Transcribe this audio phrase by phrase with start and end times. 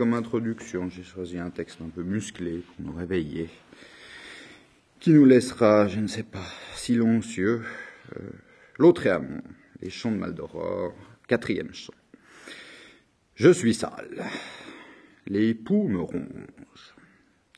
[0.00, 3.50] Comme introduction, j'ai choisi un texte un peu musclé pour nous réveiller,
[4.98, 7.60] qui nous laissera, je ne sais pas, silencieux.
[8.16, 8.30] Euh,
[8.78, 9.20] L'autre est à
[9.82, 10.94] les chants de Maldoror,
[11.28, 11.92] quatrième chant.
[13.34, 14.24] Je suis sale.
[15.26, 16.94] Les poux me rongent.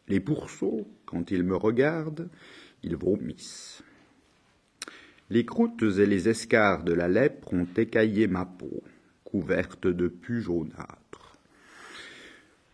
[0.09, 2.29] Les pourceaux, quand ils me regardent,
[2.83, 3.85] ils vomissent.
[5.31, 8.83] Les croûtes et les escarres de la lèpre ont écaillé ma peau,
[9.23, 10.49] couverte de pus.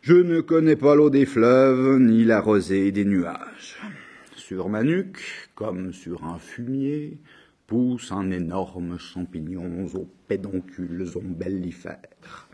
[0.00, 3.76] Je ne connais pas l'eau des fleuves, ni la rosée des nuages.
[4.36, 5.20] Sur ma nuque,
[5.56, 7.18] comme sur un fumier,
[7.66, 12.48] pousse un énorme champignon aux pédoncules ombellifères.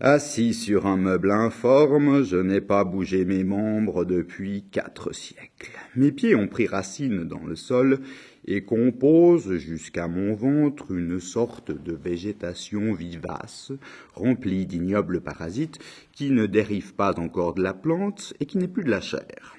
[0.00, 5.78] Assis sur un meuble informe, je n'ai pas bougé mes membres depuis quatre siècles.
[5.94, 8.00] Mes pieds ont pris racine dans le sol
[8.46, 13.72] et composent jusqu'à mon ventre une sorte de végétation vivace,
[14.14, 15.78] remplie d'ignobles parasites
[16.12, 19.56] qui ne dérivent pas encore de la plante et qui n'est plus de la chair.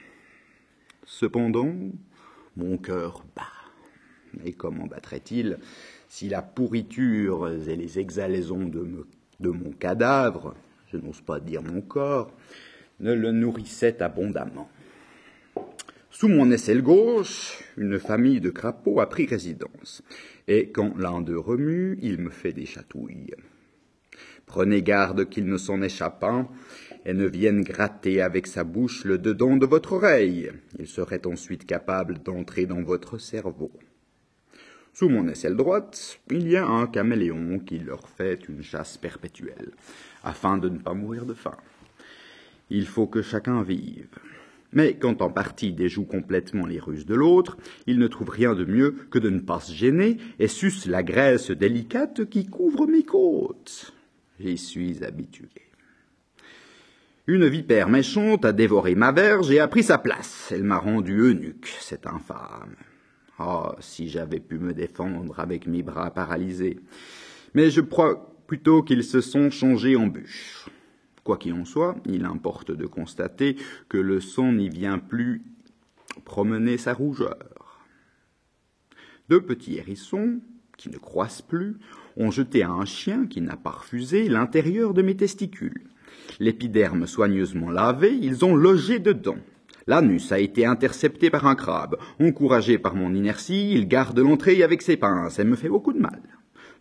[1.06, 1.74] Cependant,
[2.58, 3.44] mon cœur bat.
[4.44, 5.58] Et comment battrait-il
[6.10, 9.06] si la pourriture et les exhalaisons de
[9.40, 10.56] de mon cadavre,
[10.92, 12.32] je n'ose pas dire mon corps,
[13.00, 14.70] ne le nourrissait abondamment?
[16.18, 20.02] Sous mon aisselle gauche, une famille de crapauds a pris résidence,
[20.48, 23.36] et quand l'un d'eux remue, il me fait des chatouilles.
[24.46, 26.48] Prenez garde qu'il ne s'en échappe un,
[27.06, 30.54] et ne vienne gratter avec sa bouche le dedans de votre oreille.
[30.80, 33.74] Il serait ensuite capable d'entrer dans votre cerveau.
[34.94, 39.72] Sous mon aisselle droite, il y a un caméléon qui leur fait une chasse perpétuelle,
[40.24, 41.58] afin de ne pas mourir de faim.
[42.70, 44.08] Il faut que chacun vive.
[44.76, 48.66] Mais quand en partie déjoue complètement les ruses de l'autre, il ne trouve rien de
[48.66, 53.04] mieux que de ne pas se gêner et suce la graisse délicate qui couvre mes
[53.04, 53.94] côtes.
[54.40, 55.50] J'y suis habitué.
[57.28, 60.52] Une vipère méchante a dévoré ma verge et a pris sa place.
[60.52, 62.76] Elle m'a rendu eunuque, cette infâme.
[63.40, 66.80] Oh, si j'avais pu me défendre avec mes bras paralysés.
[67.54, 70.68] Mais je crois plutôt qu'ils se sont changés en bûches.
[71.26, 73.56] Quoi qu'il en soit, il importe de constater
[73.90, 75.42] que le sang n'y vient plus
[76.24, 77.82] promener sa rougeur.
[79.28, 80.40] Deux petits hérissons,
[80.78, 81.78] qui ne croissent plus,
[82.16, 85.90] ont jeté à un chien qui n'a pas refusé l'intérieur de mes testicules.
[86.40, 89.40] L'épiderme soigneusement lavé, ils ont logé dedans.
[89.88, 91.98] L'anus a été intercepté par un crabe.
[92.22, 96.00] Encouragé par mon inertie, il garde l'entrée avec ses pinces et me fait beaucoup de
[96.00, 96.22] mal.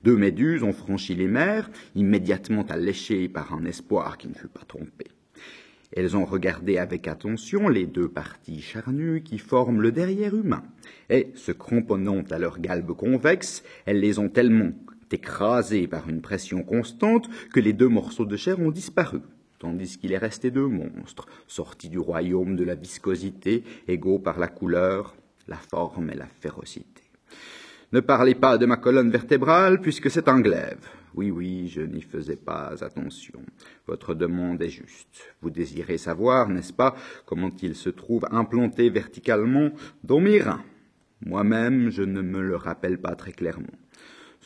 [0.04, 4.64] Deux méduses ont franchi les mers, immédiatement alléchées par un espoir qui ne fut pas
[4.68, 5.06] trompé.
[5.96, 10.62] Elles ont regardé avec attention les deux parties charnues qui forment le derrière humain,
[11.08, 14.72] et, se cramponnant à leur galbe convexe, elles les ont tellement
[15.10, 19.20] écrasées par une pression constante que les deux morceaux de chair ont disparu
[19.58, 24.48] tandis qu'il est resté deux monstres, sortis du royaume de la viscosité, égaux par la
[24.48, 25.16] couleur,
[25.48, 26.93] la forme et la férocité.
[27.94, 30.84] Ne parlez pas de ma colonne vertébrale, puisque c'est un glaive.
[31.14, 33.40] Oui, oui, je n'y faisais pas attention.
[33.86, 35.32] Votre demande est juste.
[35.40, 39.70] Vous désirez savoir, n'est-ce pas, comment il se trouve implanté verticalement
[40.02, 40.64] dans mes reins.
[41.24, 43.78] Moi-même, je ne me le rappelle pas très clairement.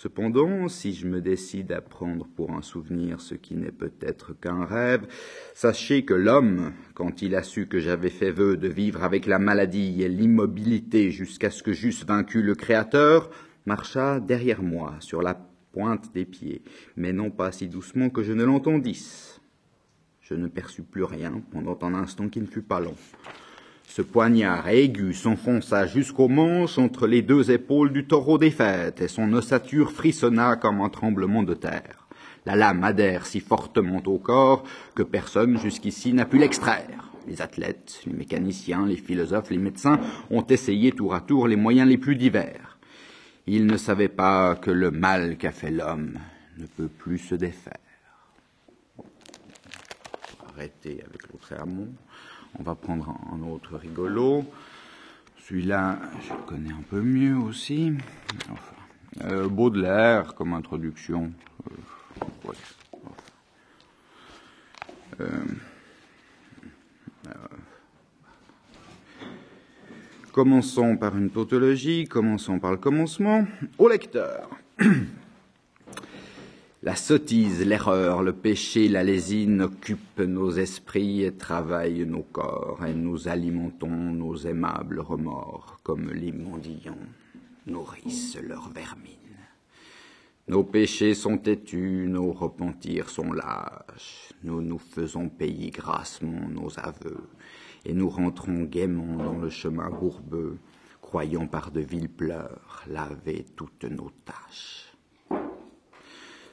[0.01, 4.65] Cependant, si je me décide à prendre pour un souvenir ce qui n'est peut-être qu'un
[4.65, 5.09] rêve,
[5.55, 9.41] sachez que l'homme, quand il a su que j'avais fait vœu de vivre avec la
[9.41, 13.29] maladie et l'immobilité jusqu'à ce que j'eusse vaincu le Créateur,
[13.67, 15.35] marcha derrière moi, sur la
[15.73, 16.63] pointe des pieds,
[16.95, 19.41] mais non pas si doucement que je ne l'entendisse.
[20.21, 22.95] Je ne perçus plus rien pendant un instant qui ne fut pas long.
[23.99, 29.33] Ce poignard aigu s'enfonça jusqu'au manche entre les deux épaules du taureau fêtes, et son
[29.33, 32.07] ossature frissonna comme un tremblement de terre.
[32.47, 34.63] La lame adhère si fortement au corps
[34.95, 37.11] que personne jusqu'ici n'a pu l'extraire.
[37.27, 39.99] Les athlètes, les mécaniciens, les philosophes, les médecins
[40.31, 42.79] ont essayé tour à tour les moyens les plus divers.
[43.49, 46.21] Ils ne savaient pas que le mal qu'a fait l'homme
[46.57, 47.81] ne peut plus se défaire.
[50.55, 51.53] Arrêtez avec l'autre.
[52.58, 54.44] On va prendre un autre rigolo.
[55.38, 57.93] Celui-là, je le connais un peu mieux aussi.
[59.25, 61.32] Euh, Baudelaire comme introduction.
[65.20, 65.26] Euh,
[67.26, 67.32] euh,
[70.32, 73.46] commençons par une tautologie, commençons par le commencement.
[73.78, 74.50] Au lecteur.
[76.85, 82.95] La sottise, l'erreur, le péché, la lésine occupent nos esprits et travaillent nos corps, et
[82.95, 86.95] nous alimentons nos aimables remords comme les mendiants
[87.67, 89.17] nourrissent leur vermine.
[90.47, 94.33] Nos péchés sont têtus, nos repentirs sont lâches.
[94.45, 97.29] Nous nous faisons payer grassement nos aveux,
[97.85, 100.59] et nous rentrons gaiement dans le chemin bourbeux,
[101.01, 104.88] croyant par de vils pleurs laver toutes nos tâches.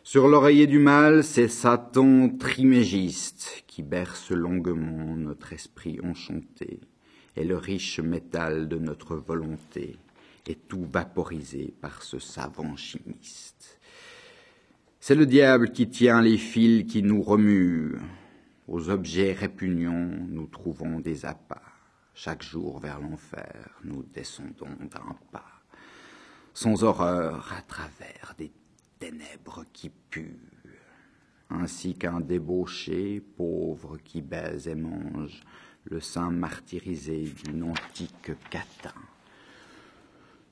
[0.07, 6.79] Sur l'oreiller du mal, c'est Satan trimégiste qui berce longuement notre esprit enchanté,
[7.35, 9.97] et le riche métal de notre volonté
[10.45, 13.79] est tout vaporisé par ce savant chimiste.
[14.99, 17.97] C'est le diable qui tient les fils qui nous remuent.
[18.67, 21.73] Aux objets répugnants, nous trouvons des appâts.
[22.13, 25.63] Chaque jour vers l'enfer, nous descendons d'un pas,
[26.53, 28.51] sans horreur à travers des
[29.73, 30.39] qui puent,
[31.49, 35.41] ainsi qu'un débauché pauvre qui baise et mange
[35.85, 38.99] le sein martyrisé d'une antique catin.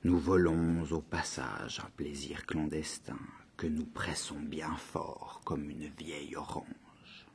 [0.04, 3.18] Nous volons au passage un plaisir clandestin
[3.56, 7.26] que nous pressons bien fort comme une vieille orange.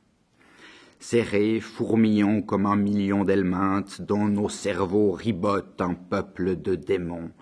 [0.98, 7.32] Serrés, fourmillons comme un million d'helminthes, dans nos cerveaux ribote un peuple de démons,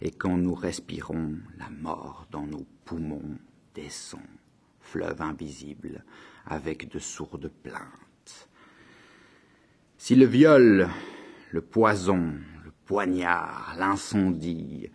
[0.00, 3.38] et quand nous respirons, la mort dans nos poumons
[3.74, 4.20] descend,
[4.80, 6.04] fleuve invisible,
[6.46, 8.48] avec de sourdes plaintes.
[9.96, 10.88] Si le viol,
[11.50, 12.34] le poison,
[12.64, 14.90] le poignard, l'incendie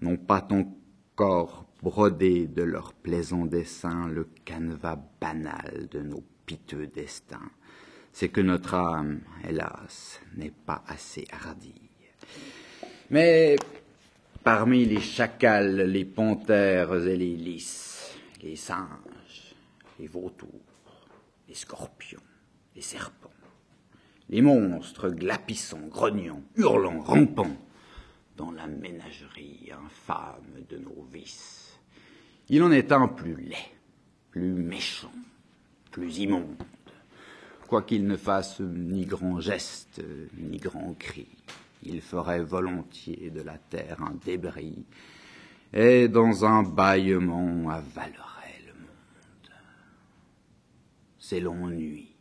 [0.00, 7.50] n'ont pas encore brodé de leurs plaisants dessins le canevas banal de nos piteux destins,
[8.12, 11.90] c'est que notre âme, hélas, n'est pas assez hardie.
[13.10, 13.56] Mais
[14.44, 19.54] parmi les chacals, les panthères et les lys, les singes,
[19.98, 20.48] les vautours,
[21.48, 22.20] les scorpions,
[22.76, 23.30] les serpents,
[24.28, 27.56] les monstres glapissants, grognants, hurlants, rampants,
[28.36, 31.64] dans la ménagerie infâme de nos vices
[32.48, 33.56] il en est un plus laid,
[34.30, 35.12] plus méchant,
[35.90, 36.62] plus immonde,
[37.66, 40.02] quoiqu'il ne fasse ni grand geste,
[40.36, 41.26] ni grand cri.
[41.84, 44.84] Il ferait volontiers de la terre un débris,
[45.72, 49.50] et dans un bâillement avalerait le monde.
[51.18, 52.14] C'est l'ennui.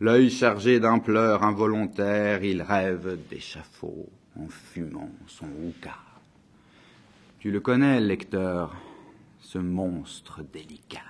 [0.00, 5.98] L'œil chargé d'un pleur involontaire, il rêve d'échafaud en fumant son hookah.
[7.38, 8.74] Tu le connais, lecteur,
[9.40, 11.00] ce monstre délicat,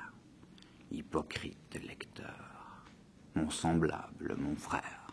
[0.91, 2.85] hypocrite lecteur,
[3.35, 5.07] mon semblable, mon frère.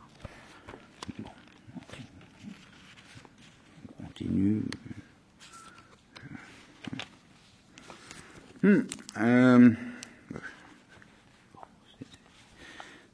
[8.62, 8.86] Hum,
[9.18, 9.70] euh,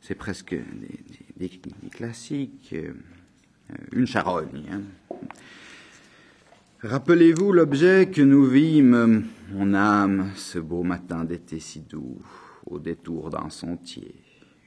[0.02, 1.00] c'est presque des,
[1.38, 1.50] des,
[1.92, 2.74] classiques.
[2.74, 2.94] Euh,
[3.92, 4.66] une charogne.
[4.72, 4.82] Hein.
[6.82, 12.20] Rappelez-vous l'objet que nous vîmes, mon âme, ce beau matin d'été si doux,
[12.68, 14.14] au détour d'un sentier,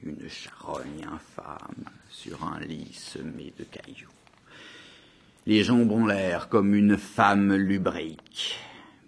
[0.03, 4.18] une charogne infâme sur un lit semé de cailloux.
[5.45, 8.59] Les jambes ont l'air comme une femme lubrique,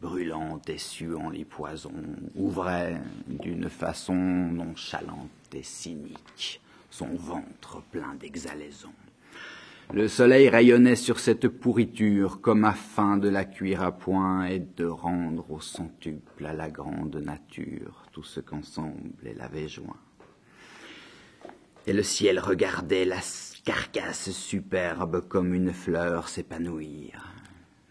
[0.02, 1.92] brûlante et suant les poisons,
[2.36, 8.94] ouvrait d'une façon nonchalante et cynique son ventre plein d'exhalaisons.
[9.94, 14.86] Le soleil rayonnait sur cette pourriture comme afin de la cuire à point et de
[14.86, 20.00] rendre au centuple à la grande nature tout ce qu'ensemble elle avait joint.
[21.88, 23.20] Et le ciel regardait la
[23.64, 27.32] carcasse superbe comme une fleur s'épanouir.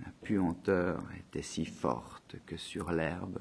[0.01, 3.39] La puanteur était si forte que sur l'herbe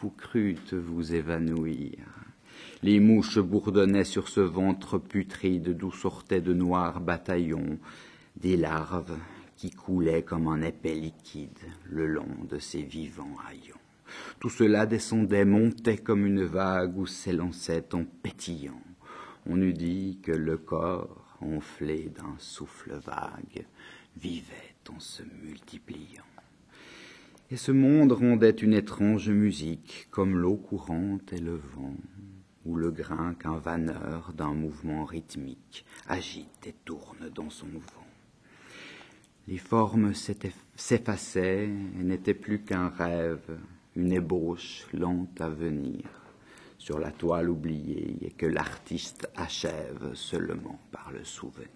[0.00, 1.98] vous crûtes vous évanouir.
[2.82, 7.78] Les mouches bourdonnaient sur ce ventre putride d'où sortaient de noirs bataillons,
[8.36, 9.18] des larves
[9.56, 13.74] qui coulaient comme un épais liquide le long de ces vivants haillons.
[14.38, 18.80] Tout cela descendait, montait comme une vague où s'élançait en pétillant.
[19.46, 23.66] On eût dit que le corps, enflé d'un souffle vague,
[24.16, 26.24] vivait en se multipliant.
[27.50, 31.96] Et ce monde rendait une étrange musique, comme l'eau courante et le vent
[32.64, 38.06] ou le grain qu'un vanneur d'un mouvement rythmique agite et tourne dans son vent.
[39.48, 40.12] Les formes
[40.76, 43.58] s'effaçaient et n'étaient plus qu'un rêve,
[43.96, 46.19] une ébauche lente à venir
[46.80, 51.68] sur la toile oubliée et que l'artiste achève seulement par le souvenir.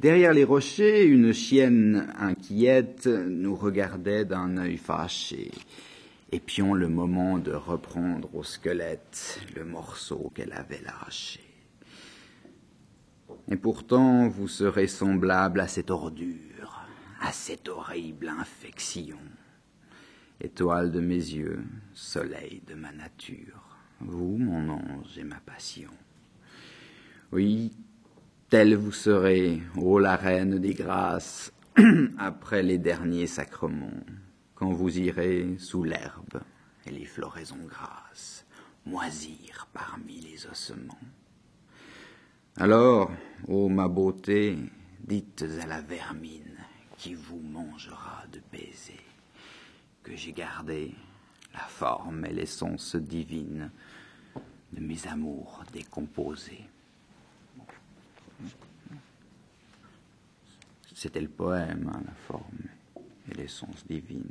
[0.00, 5.50] Derrière les rochers, une chienne inquiète nous regardait d'un œil fâché
[6.30, 11.40] épions le moment de reprendre au squelette le morceau qu'elle avait lâché.
[13.50, 16.82] Et pourtant vous serez semblable à cette ordure,
[17.20, 19.18] à cette horrible infection.
[20.40, 21.64] Étoile de mes yeux,
[21.94, 25.90] soleil de ma nature, vous, mon ange et ma passion.
[27.32, 27.72] Oui,
[28.48, 31.52] telle vous serez, ô la reine des grâces,
[32.18, 34.04] après les derniers sacrements,
[34.54, 36.40] quand vous irez sous l'herbe
[36.86, 38.46] et les floraisons grasses,
[38.86, 40.98] moisir parmi les ossements.
[42.56, 43.10] Alors,
[43.46, 44.56] ô ma beauté,
[45.00, 46.58] dites à la vermine
[46.96, 49.07] qui vous mangera de baisers,
[50.16, 50.94] j'ai gardé
[51.52, 53.70] la forme et l'essence divine
[54.72, 56.64] de mes amours décomposés.
[60.94, 62.58] C'était le poème, hein, la forme
[63.30, 64.30] et l'essence divine.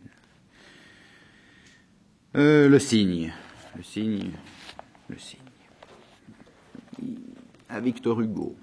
[2.36, 3.34] Euh, le signe,
[3.76, 4.32] le signe,
[5.08, 5.40] le signe.
[7.70, 8.56] À Victor Hugo.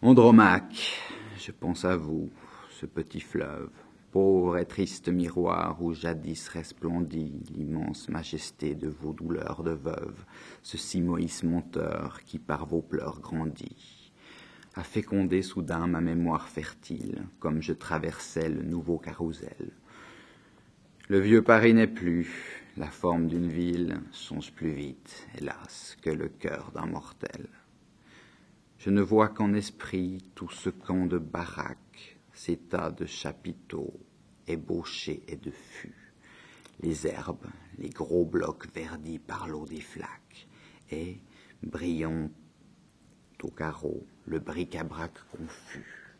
[0.00, 1.00] Andromaque,
[1.38, 2.30] je pense à vous,
[2.70, 3.70] ce petit fleuve,
[4.10, 10.24] pauvre et triste miroir où jadis resplendit l'immense majesté de vos douleurs de veuve,
[10.62, 14.12] ce Simoïs monteur qui par vos pleurs grandit,
[14.74, 19.72] a fécondé soudain ma mémoire fertile, comme je traversais le nouveau carrousel.
[21.08, 26.28] Le vieux Paris n'est plus, la forme d'une ville change plus vite, hélas, que le
[26.28, 27.48] cœur d'un mortel.
[28.78, 31.78] Je ne vois qu'en esprit tout ce camp de baraques,
[32.38, 33.98] ces tas de chapiteaux,
[34.46, 36.12] ébauchés et de fûts,
[36.80, 40.46] les herbes, les gros blocs verdis par l'eau des flaques,
[40.92, 41.18] et,
[41.64, 42.30] brillant
[43.42, 46.14] au carreau, le bric-à-brac confus.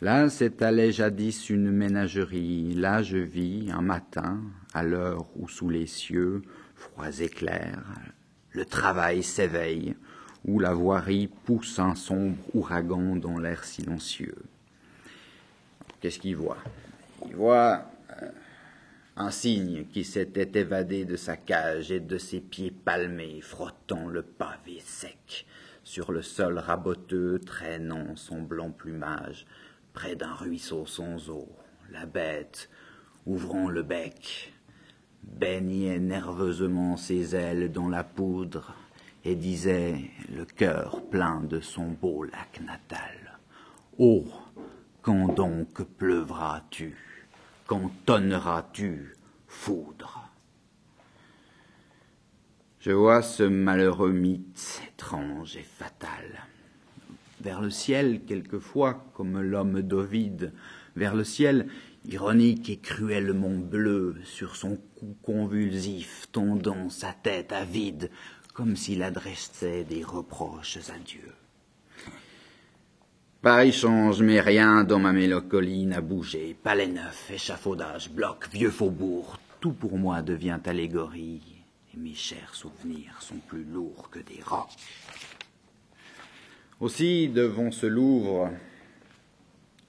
[0.00, 4.40] Là s'étalait jadis une ménagerie, là je vis un matin,
[4.74, 6.42] à l'heure où sous les cieux,
[6.76, 8.00] froids éclairs,
[8.52, 9.96] le travail s'éveille,
[10.44, 14.36] où la voirie pousse un sombre ouragan dans l'air silencieux.
[16.06, 16.58] Qu'est-ce qu'il voit?
[17.26, 17.82] Il voit
[18.22, 18.30] euh,
[19.16, 24.22] un cygne qui s'était évadé de sa cage et de ses pieds palmés, frottant le
[24.22, 25.46] pavé sec
[25.82, 29.46] sur le sol raboteux, traînant son blanc plumage
[29.94, 31.48] près d'un ruisseau sans eau.
[31.90, 32.70] La bête,
[33.26, 34.52] ouvrant le bec,
[35.24, 38.76] baignait nerveusement ses ailes dans la poudre,
[39.24, 43.40] et disait, le cœur plein de son beau lac natal.
[43.98, 44.24] Oh,
[45.06, 46.96] quand donc pleuvras-tu,
[47.68, 49.14] quand tonneras-tu,
[49.46, 50.28] foudre
[52.80, 56.48] Je vois ce malheureux mythe étrange et fatal.
[57.40, 60.52] Vers le ciel, quelquefois, comme l'homme d'Ovide,
[60.96, 61.68] vers le ciel,
[62.06, 68.10] ironique et cruellement bleu, sur son cou convulsif, tendant sa tête avide,
[68.54, 71.32] comme s'il adressait des reproches à Dieu.
[73.46, 76.56] Paris change, mais rien dans ma mélancolie n'a bougé.
[76.64, 81.62] Palais neuf, échafaudage, bloc, vieux faubourg, tout pour moi devient allégorie,
[81.94, 84.74] et mes chers souvenirs sont plus lourds que des rocs.
[86.80, 88.50] Aussi, devant ce Louvre,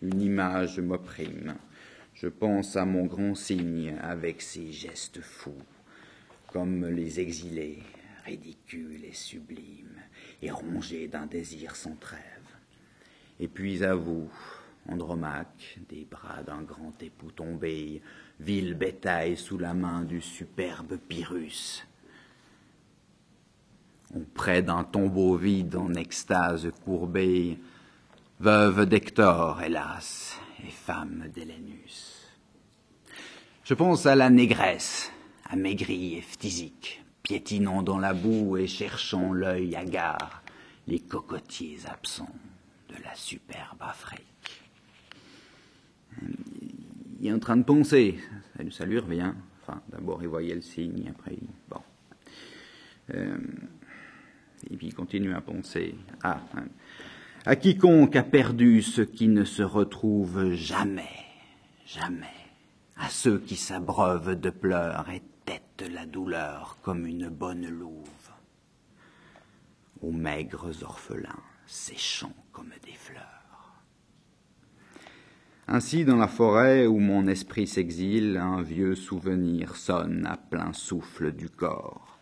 [0.03, 1.55] une image m'opprime.
[2.13, 5.63] Je pense à mon grand signe avec ses gestes fous,
[6.53, 7.81] comme les exilés
[8.23, 9.97] ridicule et sublime,
[10.43, 12.36] et rongé d'un désir sans trêve.
[13.39, 14.29] Et puis à vous,
[14.89, 18.01] Andromaque, des bras d'un grand époux tombé,
[18.39, 21.85] vil bétail sous la main du superbe Pyrrhus.
[24.15, 27.59] Auprès d'un tombeau vide en extase courbée,
[28.39, 32.25] veuve d'Hector, hélas, et femme d'Hélénus.
[33.63, 35.11] Je pense à la négresse,
[35.49, 40.41] amaigrie et phtisique, piétinant dans la boue et cherchant l'œil hagard
[40.87, 42.33] les cocotiers absents
[42.89, 44.23] de la superbe Afrique.
[47.19, 48.19] Il est en train de penser,
[48.71, 49.33] ça, lui revient.
[49.89, 51.47] D'abord il voyait le signe, après il...
[51.69, 51.81] Bon.
[53.13, 53.37] Euh,
[54.69, 55.95] et puis il continue à penser.
[56.23, 56.65] Ah, hein.
[57.45, 61.25] à quiconque a perdu ce qui ne se retrouve jamais,
[61.85, 62.27] jamais,
[62.95, 65.21] à ceux qui s'abreuvent de pleurs et
[65.77, 68.31] de la douleur comme une bonne louve,
[70.01, 73.23] aux maigres orphelins séchant comme des fleurs.
[75.67, 81.33] Ainsi, dans la forêt où mon esprit s'exile, un vieux souvenir sonne à plein souffle
[81.33, 82.19] du corps.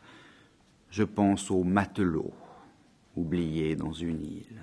[0.90, 2.34] Je pense aux matelots,
[3.16, 4.62] oubliés dans une île,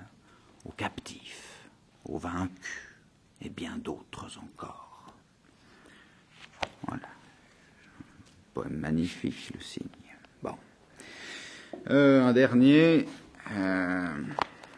[0.65, 1.69] aux captifs,
[2.05, 2.97] aux vaincus,
[3.41, 5.13] et bien d'autres encore.
[6.87, 7.07] Voilà
[8.53, 9.87] poème magnifique, le signe.
[10.41, 10.55] Bon.
[11.89, 13.07] Euh, un dernier.
[13.51, 14.07] Euh,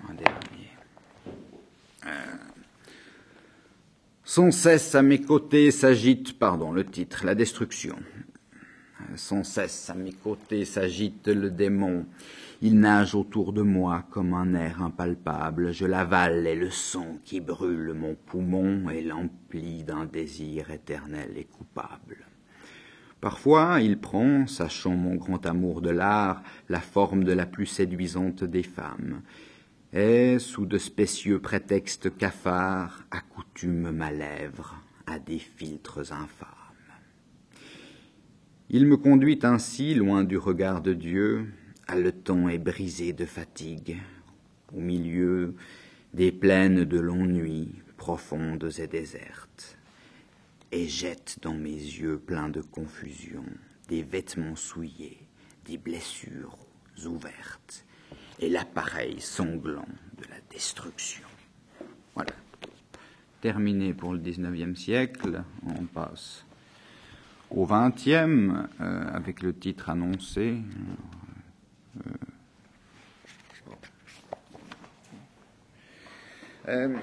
[0.09, 0.69] un dernier.
[2.05, 2.35] Euh,
[4.23, 7.95] Sans cesse à mes côtés s'agite, pardon, le titre, la destruction.
[9.15, 12.05] Sans cesse à mes côtés s'agite le démon.
[12.61, 15.71] Il nage autour de moi comme un air impalpable.
[15.71, 21.43] Je l'avale et le sang qui brûle mon poumon et l'emplit d'un désir éternel et
[21.43, 22.25] coupable.
[23.21, 28.43] Parfois, il prend, sachant mon grand amour de l'art, la forme de la plus séduisante
[28.43, 29.21] des femmes,
[29.95, 34.75] et, sous de spécieux prétextes cafards, accoutume ma lèvre
[35.07, 36.49] à des filtres infâmes?
[38.69, 41.47] Il me conduit ainsi, loin du regard de Dieu,
[41.87, 43.97] haletant et brisé de fatigue,
[44.75, 45.55] au milieu
[46.13, 49.77] des plaines de longues nuits, profondes et désertes,
[50.73, 53.45] et jette dans mes yeux pleins de confusion
[53.87, 55.19] des vêtements souillés,
[55.65, 56.57] des blessures
[57.05, 57.85] ouvertes,
[58.39, 59.87] et l'appareil sanglant
[60.17, 61.23] de la destruction.
[62.13, 62.31] Voilà.
[63.41, 66.45] Terminé pour le XIXe siècle, on passe
[67.51, 68.67] au XXe euh,
[69.13, 70.57] avec le titre annoncé.
[71.97, 72.09] Euh,
[76.67, 76.97] euh,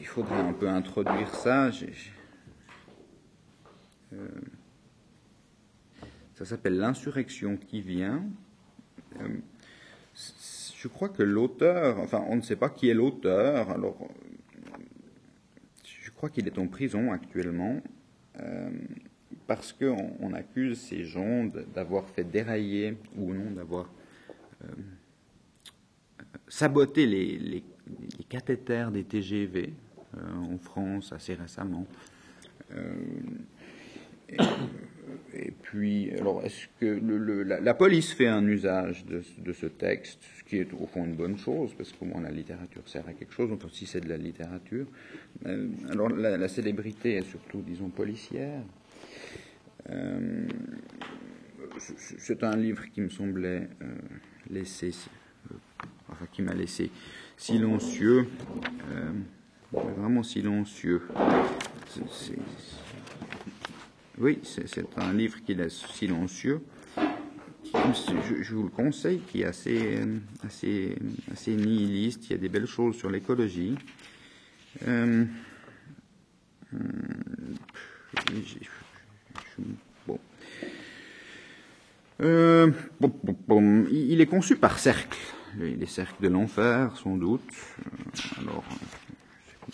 [0.00, 1.70] il faudrait un peu introduire ça.
[6.34, 8.22] ça s'appelle l'insurrection qui vient
[10.86, 14.08] je crois que l'auteur, enfin, on ne sait pas qui est l'auteur, alors
[15.82, 17.82] je crois qu'il est en prison actuellement
[18.38, 18.70] euh,
[19.48, 23.90] parce qu'on on accuse ces gens d'avoir fait dérailler ou non, d'avoir
[24.62, 24.68] euh,
[26.46, 27.64] saboté les, les,
[28.28, 29.72] cathéters des TGV
[30.16, 31.88] euh, en France assez récemment.
[34.28, 34.36] Et
[35.62, 37.00] puis, alors, est-ce que
[37.44, 41.38] la, police fait un usage de, ce texte, ce qui est au fond une bonne
[41.38, 44.16] chose, parce qu'au moins la littérature sert à quelque chose, enfin, si c'est de la
[44.16, 44.86] littérature.
[45.46, 48.62] Euh, alors, la, célébrité est surtout, disons, policière.
[49.90, 50.46] Euh,
[51.78, 53.94] c'est un livre qui me semblait euh,
[54.50, 54.92] laisser,
[55.50, 55.54] euh,
[56.08, 56.90] enfin, qui m'a laissé
[57.36, 58.28] silencieux,
[58.92, 59.12] euh,
[59.72, 61.02] vraiment silencieux.
[64.18, 66.62] Oui, c'est un livre qui est silencieux.
[67.74, 70.00] je, vous le conseille, qui est assez,
[70.44, 72.28] assez, nihiliste.
[72.28, 73.76] Il y a des belles choses sur l'écologie.
[80.06, 80.18] Bon.
[83.90, 85.18] Il est conçu par cercles,
[85.58, 87.42] les cercles de l'enfer, sans doute.
[87.78, 88.64] Euh, alors,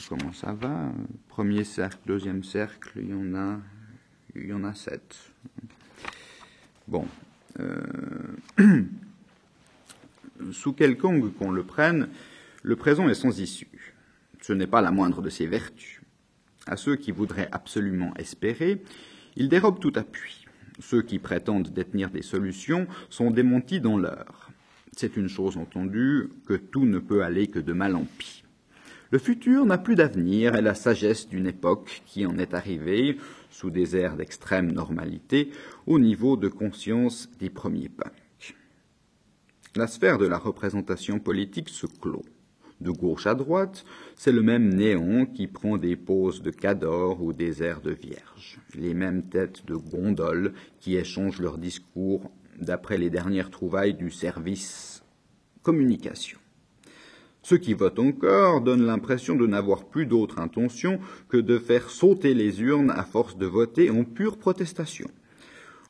[0.09, 0.93] comment ça va?
[1.29, 3.59] Premier cercle, deuxième cercle, il y en a
[4.35, 5.33] il y en a sept.
[6.89, 7.07] Bon.
[7.61, 7.81] Euh,
[10.53, 12.09] sous quelque angle qu'on le prenne,
[12.63, 13.95] le présent est sans issue.
[14.41, 16.01] Ce n'est pas la moindre de ses vertus.
[16.67, 18.83] À ceux qui voudraient absolument espérer,
[19.37, 20.47] il dérobe tout appui.
[20.81, 24.51] Ceux qui prétendent détenir des solutions sont démentis dans l'heure.
[24.97, 28.45] C'est une chose entendue que tout ne peut aller que de mal en pis.
[29.11, 33.19] Le futur n'a plus d'avenir et la sagesse d'une époque qui en est arrivée
[33.53, 35.51] sous des airs d'extrême normalité,
[35.87, 38.57] au niveau de conscience des premiers punks.
[39.77, 42.25] La sphère de la représentation politique se clôt.
[42.81, 43.85] De gauche à droite,
[44.17, 48.59] c'est le même néon qui prend des poses de cador ou des airs de vierge,
[48.75, 55.05] les mêmes têtes de gondoles qui échangent leurs discours d'après les dernières trouvailles du service
[55.63, 56.42] communication.
[57.43, 62.35] Ceux qui votent encore donnent l'impression de n'avoir plus d'autre intention que de faire sauter
[62.35, 65.11] les urnes à force de voter en pure protestation.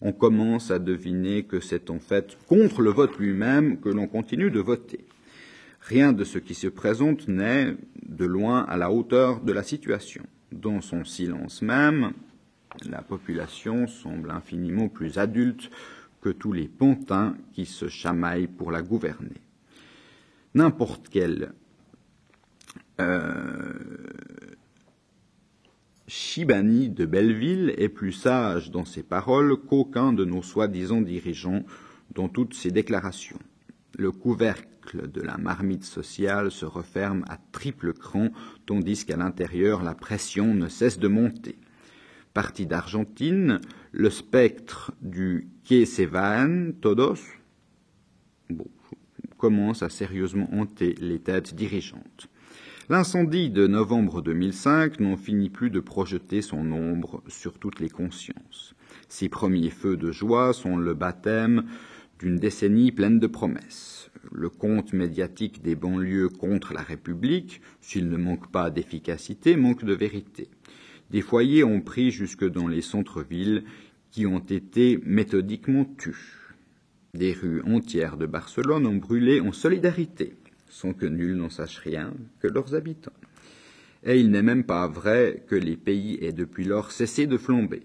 [0.00, 4.50] On commence à deviner que c'est en fait contre le vote lui-même que l'on continue
[4.50, 5.04] de voter.
[5.80, 10.22] Rien de ce qui se présente n'est de loin à la hauteur de la situation.
[10.52, 12.12] Dans son silence même,
[12.88, 15.70] la population semble infiniment plus adulte
[16.22, 19.40] que tous les pantins qui se chamaillent pour la gouverner
[20.54, 21.52] n'importe quel
[23.00, 23.72] euh,
[26.06, 31.64] Shibani de Belleville est plus sage dans ses paroles qu'aucun de nos soi-disant dirigeants
[32.14, 33.38] dans toutes ses déclarations.
[33.96, 38.28] Le couvercle de la marmite sociale se referme à triple cran,
[38.66, 41.56] tandis qu'à l'intérieur la pression ne cesse de monter.
[42.34, 43.60] Parti d'Argentine,
[43.92, 45.86] le spectre du Quai
[46.80, 47.20] todos,
[48.50, 48.66] bon,
[49.42, 52.28] commence à sérieusement hanter les têtes dirigeantes.
[52.88, 58.76] L'incendie de novembre 2005 n'en finit plus de projeter son ombre sur toutes les consciences.
[59.08, 61.64] Ces premiers feux de joie sont le baptême
[62.20, 64.12] d'une décennie pleine de promesses.
[64.30, 69.94] Le compte médiatique des banlieues contre la République, s'il ne manque pas d'efficacité, manque de
[69.94, 70.50] vérité.
[71.10, 73.64] Des foyers ont pris jusque dans les centres-villes
[74.12, 76.41] qui ont été méthodiquement tus.
[77.14, 80.34] Des rues entières de Barcelone ont brûlé en solidarité,
[80.70, 83.12] sans que nul n'en sache rien que leurs habitants.
[84.02, 87.82] Et il n'est même pas vrai que les pays aient depuis lors cessé de flamber.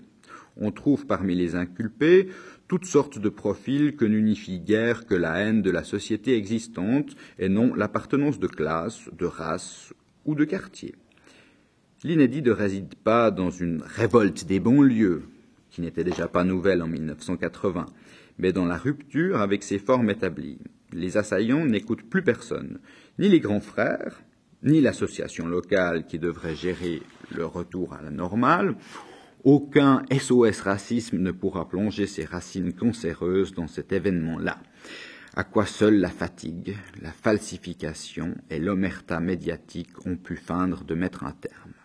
[0.56, 2.30] On trouve parmi les inculpés
[2.70, 7.50] toutes sortes de profils que n'unifie guère que la haine de la société existante et
[7.50, 10.96] non l'appartenance de classe, de race ou de quartier.
[12.06, 15.24] L'inédit ne réside pas dans une révolte des banlieues,
[15.70, 17.88] qui n'était déjà pas nouvelle en 1980,
[18.38, 20.60] mais dans la rupture avec ses formes établies.
[20.94, 22.80] Les assaillants n'écoutent plus personne,
[23.20, 24.22] ni les grands frères,
[24.64, 27.02] ni l'association locale qui devrait gérer
[27.36, 28.76] le retour à la normale,
[29.44, 34.58] aucun SOS racisme ne pourra plonger ses racines cancéreuses dans cet événement-là,
[35.36, 41.24] à quoi seule la fatigue, la falsification et l'omerta médiatique ont pu feindre de mettre
[41.24, 41.77] un terme.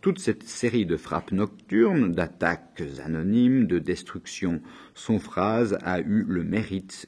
[0.00, 4.62] Toute cette série de frappes nocturnes, d'attaques anonymes, de destructions
[4.94, 7.06] sans phrase a eu le mérite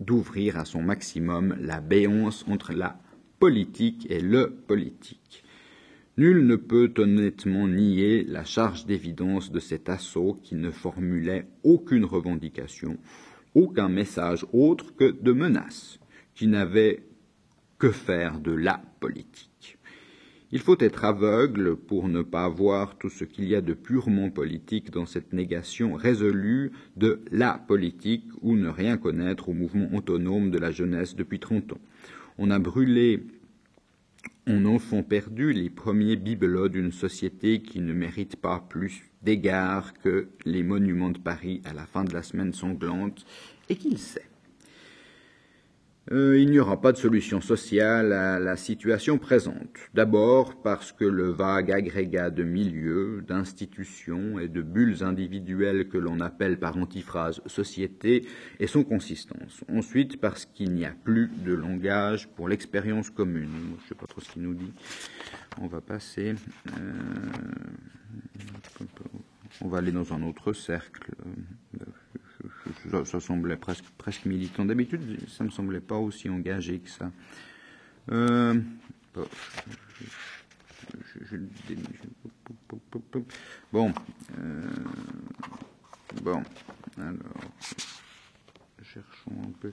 [0.00, 2.98] d'ouvrir à son maximum la béance entre la
[3.38, 5.44] politique et le politique.
[6.16, 12.04] Nul ne peut honnêtement nier la charge d'évidence de cet assaut qui ne formulait aucune
[12.04, 12.98] revendication,
[13.54, 16.00] aucun message autre que de menace,
[16.34, 17.04] qui n'avait
[17.78, 19.78] que faire de la politique.
[20.52, 24.30] Il faut être aveugle pour ne pas voir tout ce qu'il y a de purement
[24.30, 30.50] politique dans cette négation résolue de la politique ou ne rien connaître au mouvement autonome
[30.50, 31.80] de la jeunesse depuis trente ans.
[32.36, 33.22] On a brûlé
[34.48, 40.30] en enfant perdu les premiers bibelots d'une société qui ne mérite pas plus d'égards que
[40.44, 43.24] les monuments de Paris à la fin de la semaine sanglante,
[43.68, 44.29] et qu'il sait.
[46.12, 49.78] Euh, il n'y aura pas de solution sociale à la situation présente.
[49.94, 56.18] D'abord parce que le vague agrégat de milieux, d'institutions et de bulles individuelles que l'on
[56.18, 58.26] appelle par antiphrase société
[58.58, 59.62] est sans consistance.
[59.72, 63.50] Ensuite parce qu'il n'y a plus de langage pour l'expérience commune.
[63.78, 64.72] Je ne sais pas trop ce qu'il nous dit.
[65.60, 66.34] On va passer.
[66.76, 66.92] Euh,
[69.60, 71.12] on va aller dans un autre cercle
[73.04, 74.64] ça, semblait presque, presque militant.
[74.64, 77.10] D'habitude, ça me semblait pas aussi engagé que ça.
[78.10, 78.54] Euh,
[83.72, 83.92] bon,
[84.38, 84.68] euh,
[86.22, 86.42] bon,
[86.98, 87.52] alors,
[88.82, 89.72] cherchons un peu.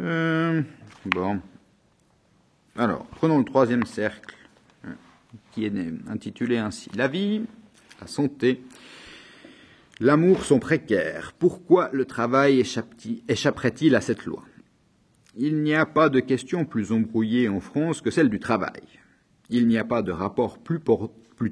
[0.00, 0.62] Euh,
[1.06, 1.40] bon,
[2.76, 4.34] alors, prenons le troisième cercle,
[5.52, 5.72] qui est
[6.08, 7.44] intitulé ainsi La vie,
[8.00, 8.62] la santé
[10.00, 11.32] L'amour sont précaires.
[11.38, 12.64] Pourquoi le travail
[13.28, 14.42] échapperait-il à cette loi?
[15.36, 18.82] Il n'y a pas de question plus embrouillée en France que celle du travail.
[19.50, 20.80] Il n'y a pas de rapport plus,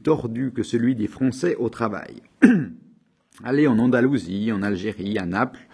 [0.02, 2.22] tordu que celui des Français au travail.
[3.44, 5.68] Allez en Andalousie, en Algérie, à Naples,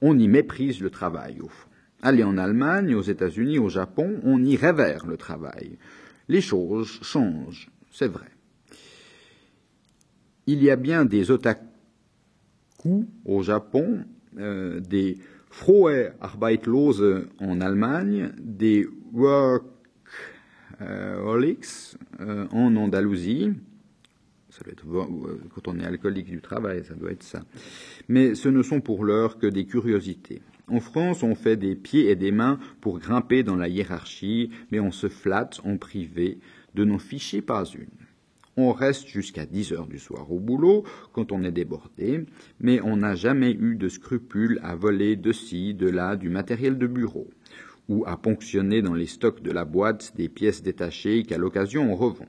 [0.00, 1.68] on y méprise le travail au fond.
[2.02, 5.78] Allez en Allemagne, aux États-Unis, au Japon, on y révère le travail.
[6.28, 8.26] Les choses changent, c'est vrai.
[10.48, 11.71] Il y a bien des otaku
[13.24, 14.04] au Japon,
[14.38, 15.18] euh, des
[15.50, 19.66] Frohe Arbeitlose en Allemagne, des Workaholics
[22.20, 23.50] euh, en Andalousie.
[24.48, 24.84] Ça doit être,
[25.54, 27.42] quand on est alcoolique du travail, ça doit être ça.
[28.08, 30.42] Mais ce ne sont pour l'heure que des curiosités.
[30.68, 34.80] En France, on fait des pieds et des mains pour grimper dans la hiérarchie, mais
[34.80, 36.38] on se flatte en privé
[36.74, 37.88] de n'en ficher pas une.
[38.56, 42.26] On reste jusqu'à 10 heures du soir au boulot quand on est débordé,
[42.60, 46.76] mais on n'a jamais eu de scrupule à voler de ci, de là du matériel
[46.76, 47.28] de bureau,
[47.88, 51.96] ou à ponctionner dans les stocks de la boîte des pièces détachées qu'à l'occasion on
[51.96, 52.28] revend.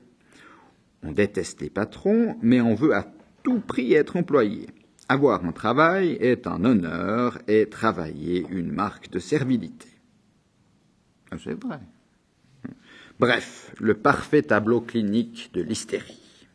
[1.02, 3.06] On déteste les patrons, mais on veut à
[3.42, 4.68] tout prix être employé.
[5.10, 9.88] Avoir un travail est un honneur et travailler une marque de servilité.
[11.30, 11.80] Ah, c'est vrai.
[13.20, 16.48] Bref, le parfait tableau clinique de l'hystérie.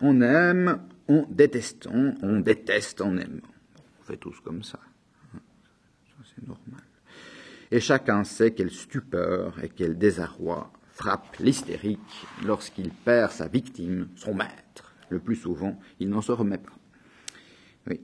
[0.00, 3.40] On aime, on déteste, on, déteste en aimant.
[4.00, 4.80] On fait tous comme ça.
[5.32, 6.82] Ça, c'est normal.
[7.70, 14.34] Et chacun sait quelle stupeur et quel désarroi frappe l'hystérique lorsqu'il perd sa victime, son
[14.34, 14.94] maître.
[15.08, 16.72] Le plus souvent, il n'en se remet pas.
[17.88, 18.00] Oui,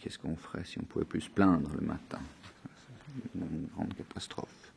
[0.00, 2.20] qu'est-ce qu'on ferait si on pouvait plus se plaindre le matin?
[3.34, 4.72] Une grande catastrophe.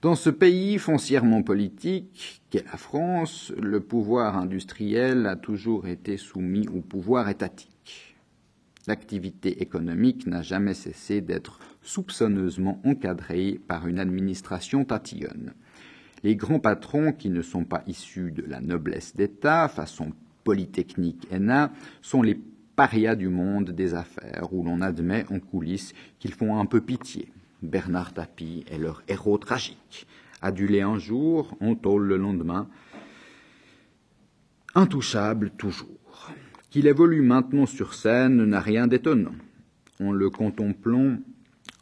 [0.00, 6.68] Dans ce pays foncièrement politique qu'est la France, le pouvoir industriel a toujours été soumis
[6.68, 8.14] au pouvoir étatique.
[8.86, 15.54] L'activité économique n'a jamais cessé d'être soupçonneusement encadrée par une administration tatillonne.
[16.22, 20.12] Les grands patrons qui ne sont pas issus de la noblesse d'État, façon
[20.44, 22.40] Polytechnique ENA, sont les
[22.76, 27.32] parias du monde des affaires, où l'on admet en coulisses qu'ils font un peu pitié.
[27.62, 30.06] Bernard Tapie est leur héros tragique.
[30.40, 32.68] Adulé un jour, on tôle le lendemain.
[34.74, 36.30] Intouchable toujours.
[36.70, 39.34] Qu'il évolue maintenant sur scène n'a rien d'étonnant.
[40.00, 41.16] En le contemplant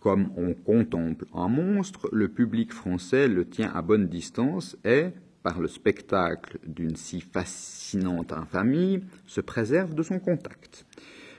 [0.00, 5.06] comme on contemple un monstre, le public français le tient à bonne distance et,
[5.42, 10.86] par le spectacle d'une si fascinante infamie, se préserve de son contact.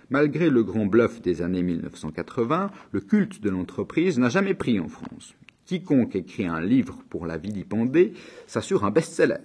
[0.10, 4.88] Malgré le grand bluff des années 1980, le culte de l'entreprise n'a jamais pris en
[4.88, 5.36] France.
[5.66, 8.14] Quiconque écrit un livre pour la vilipender
[8.48, 9.44] s'assure un best-seller.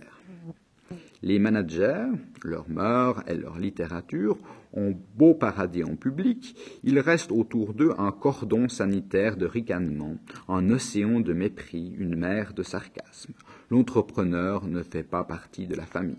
[1.20, 2.06] Les managers,
[2.44, 4.38] leurs mœurs et leur littérature
[4.72, 10.16] ont beau paradis en public, il reste autour d'eux un cordon sanitaire de ricanement,
[10.48, 13.32] un océan de mépris, une mer de sarcasme.
[13.70, 16.16] L'entrepreneur ne fait pas partie de la famille.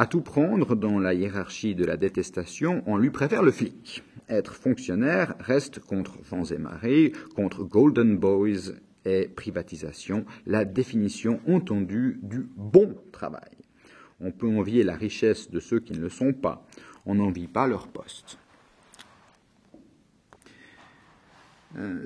[0.00, 4.02] À tout prendre dans la hiérarchie de la détestation, on lui préfère le flic.
[4.30, 8.72] Être fonctionnaire reste contre vents et marées, contre Golden Boys
[9.04, 13.58] et privatisation, la définition entendue du bon travail.
[14.22, 16.66] On peut envier la richesse de ceux qui ne le sont pas.
[17.04, 18.38] On n'envie pas leur poste.
[19.74, 19.76] Euh,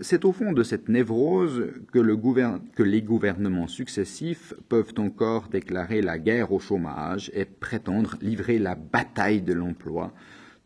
[0.03, 6.53] c'est au fond de cette névrose que, les gouvernements successifs peuvent encore déclarer la guerre
[6.53, 10.13] au chômage et prétendre livrer la bataille de l'emploi,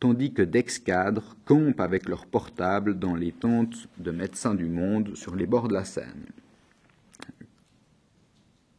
[0.00, 5.36] tandis que d'ex-cadres campent avec leurs portables dans les tentes de médecins du monde sur
[5.36, 6.26] les bords de la Seine.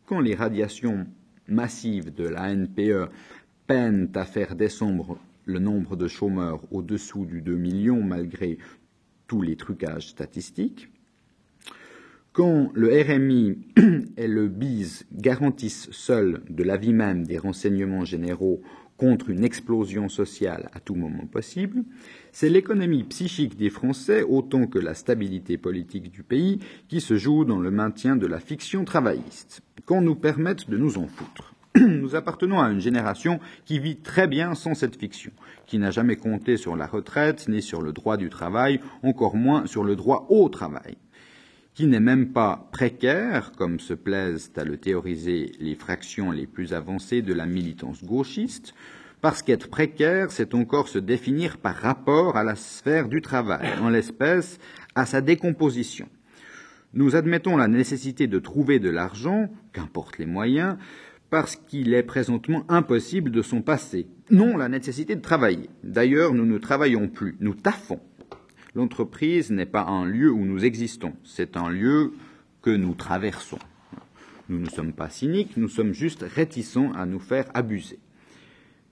[0.05, 1.08] Quand les radiations
[1.47, 3.10] massives de la NPE
[3.67, 8.58] peinent à faire descendre le nombre de chômeurs au-dessous du 2 millions malgré
[9.29, 10.89] tous les trucages statistiques.
[12.33, 13.59] Quand le RMI
[14.17, 18.61] et le BIS garantissent seuls de l'avis même des renseignements généraux
[18.97, 21.83] contre une explosion sociale à tout moment possible,
[22.31, 27.45] c'est l'économie psychique des Français autant que la stabilité politique du pays qui se joue
[27.45, 31.53] dans le maintien de la fiction travailliste, qu'on nous permette de nous en foutre.
[31.75, 35.32] Nous appartenons à une génération qui vit très bien sans cette fiction,
[35.67, 39.67] qui n'a jamais compté sur la retraite, ni sur le droit du travail, encore moins
[39.67, 40.97] sur le droit au travail,
[41.75, 46.73] qui n'est même pas précaire, comme se plaisent à le théoriser les fractions les plus
[46.73, 48.73] avancées de la militance gauchiste,
[49.21, 53.89] parce qu'être précaire, c'est encore se définir par rapport à la sphère du travail, en
[53.89, 54.58] l'espèce
[54.95, 56.08] à sa décomposition.
[56.95, 60.75] Nous admettons la nécessité de trouver de l'argent, qu'importe les moyens,
[61.29, 64.07] parce qu'il est présentement impossible de s'en passer.
[64.31, 65.69] Non la nécessité de travailler.
[65.83, 67.99] D'ailleurs, nous ne travaillons plus, nous taffons.
[68.75, 72.13] L'entreprise n'est pas un lieu où nous existons, c'est un lieu
[72.61, 73.59] que nous traversons.
[74.47, 77.99] Nous ne sommes pas cyniques, nous sommes juste réticents à nous faire abuser.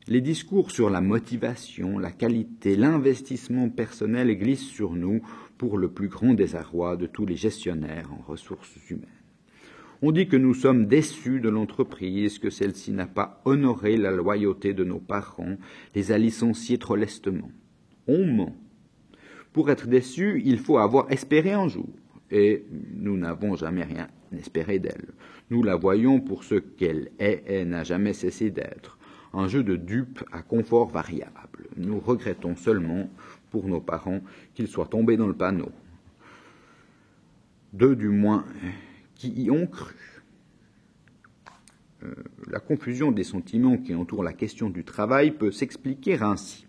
[0.08, 5.21] Les discours sur la motivation, la qualité, l'investissement personnel glissent sur nous
[5.58, 9.16] pour le plus grand désarroi de tous les gestionnaires en ressources humaines.
[10.04, 14.74] On dit que nous sommes déçus de l'entreprise, que celle-ci n'a pas honoré la loyauté
[14.74, 15.58] de nos parents,
[15.96, 17.52] les a licenciés trop lestement.
[18.08, 18.56] On ment.
[19.54, 21.90] Pour être déçu, il faut avoir espéré un jour.
[22.30, 24.08] Et nous n'avons jamais rien
[24.38, 25.08] espéré d'elle.
[25.50, 29.00] Nous la voyons pour ce qu'elle est et n'a jamais cessé d'être.
[29.34, 31.70] Un jeu de dupes à confort variable.
[31.76, 33.10] Nous regrettons seulement,
[33.50, 34.22] pour nos parents,
[34.54, 35.72] qu'ils soient tombés dans le panneau.
[37.74, 38.46] Deux du moins
[39.17, 39.95] qui y ont cru.
[42.03, 42.13] Euh,
[42.47, 46.67] la confusion des sentiments qui entourent la question du travail peut s'expliquer ainsi.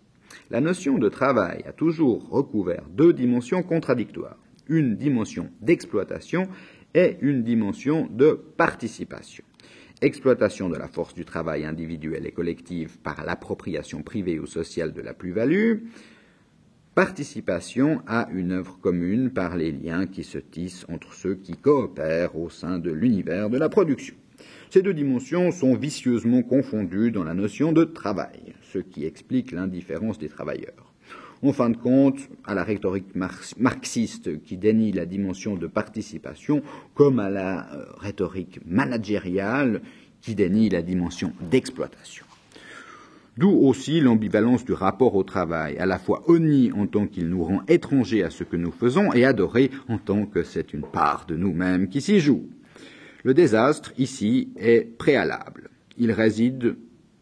[0.49, 6.47] La notion de travail a toujours recouvert deux dimensions contradictoires, une dimension d'exploitation
[6.95, 9.43] et une dimension de participation.
[10.01, 15.01] Exploitation de la force du travail individuelle et collective par l'appropriation privée ou sociale de
[15.01, 15.83] la plus-value,
[16.99, 22.37] participation à une œuvre commune par les liens qui se tissent entre ceux qui coopèrent
[22.37, 24.15] au sein de l'univers de la production.
[24.69, 30.19] Ces deux dimensions sont vicieusement confondues dans la notion de travail, ce qui explique l'indifférence
[30.19, 30.93] des travailleurs.
[31.41, 36.61] En fin de compte, à la rhétorique marxiste qui dénie la dimension de participation,
[36.95, 39.81] comme à la euh, rhétorique managériale
[40.19, 42.25] qui dénie la dimension d'exploitation.
[43.39, 47.41] D'où aussi l'ambivalence du rapport au travail, à la fois honni en tant qu'il nous
[47.41, 51.25] rend étrangers à ce que nous faisons et adoré en tant que c'est une part
[51.25, 52.49] de nous-mêmes qui s'y joue.
[53.23, 55.69] Le désastre, ici, est préalable.
[55.97, 56.75] Il réside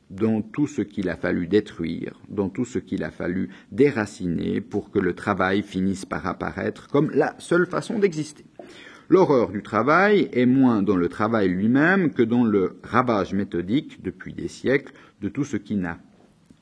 [0.09, 4.89] dans tout ce qu'il a fallu détruire, dans tout ce qu'il a fallu déraciner pour
[4.89, 8.45] que le travail finisse par apparaître comme la seule façon d'exister.
[9.09, 14.33] L'horreur du travail est moins dans le travail lui-même que dans le ravage méthodique, depuis
[14.33, 15.99] des siècles, de tout ce qui n'a,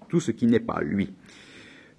[0.07, 1.13] tout ce qui n'est pas lui.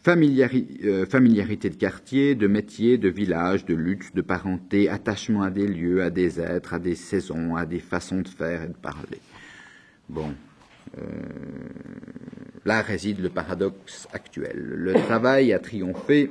[0.09, 5.67] Euh, familiarité de quartier, de métier, de village, de lutte, de parenté, attachement à des
[5.67, 9.21] lieux, à des êtres, à des saisons, à des façons de faire et de parler.
[10.09, 10.33] Bon.
[10.97, 11.03] Euh,
[12.65, 14.57] là réside le paradoxe actuel.
[14.57, 16.31] Le travail a triomphé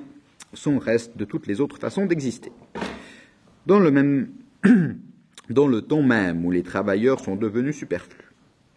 [0.54, 2.54] son reste de toutes les autres façons d'exister.
[3.66, 4.30] Dans le même,
[5.50, 8.25] dans le temps même où les travailleurs sont devenus superflus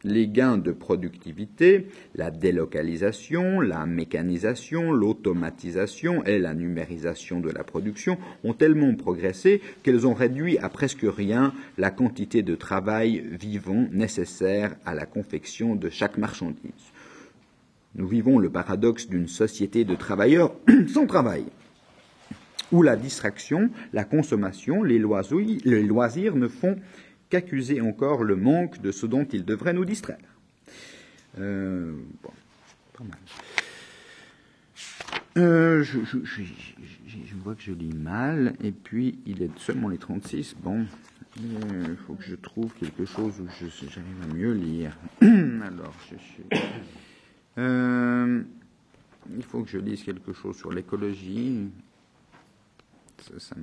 [0.04, 8.18] les gains de productivité, la délocalisation, la mécanisation, l'automatisation et la numérisation de la production
[8.44, 14.76] ont tellement progressé qu'elles ont réduit à presque rien la quantité de travail vivant nécessaire
[14.84, 16.92] à la confection de chaque marchandise.
[17.94, 20.54] Nous vivons le paradoxe d'une société de travailleurs
[20.88, 21.44] sans travail,
[22.70, 26.76] où la distraction, la consommation, les loisirs, ne font
[27.30, 30.18] qu'accuser encore le manque de ce dont il devrait nous distraire.
[31.38, 32.30] Euh, bon,
[32.96, 33.18] pas mal.
[35.36, 35.98] Euh, je,
[37.36, 40.56] vois que je lis mal, et puis il est seulement les 36.
[40.60, 40.84] Bon,
[41.36, 44.96] il faut que je trouve quelque chose où j'arrive à mieux lire.
[45.20, 45.94] Alors,
[47.58, 48.42] euh,
[49.36, 51.68] il faut que je lise quelque chose sur l'écologie.
[53.18, 53.54] Ça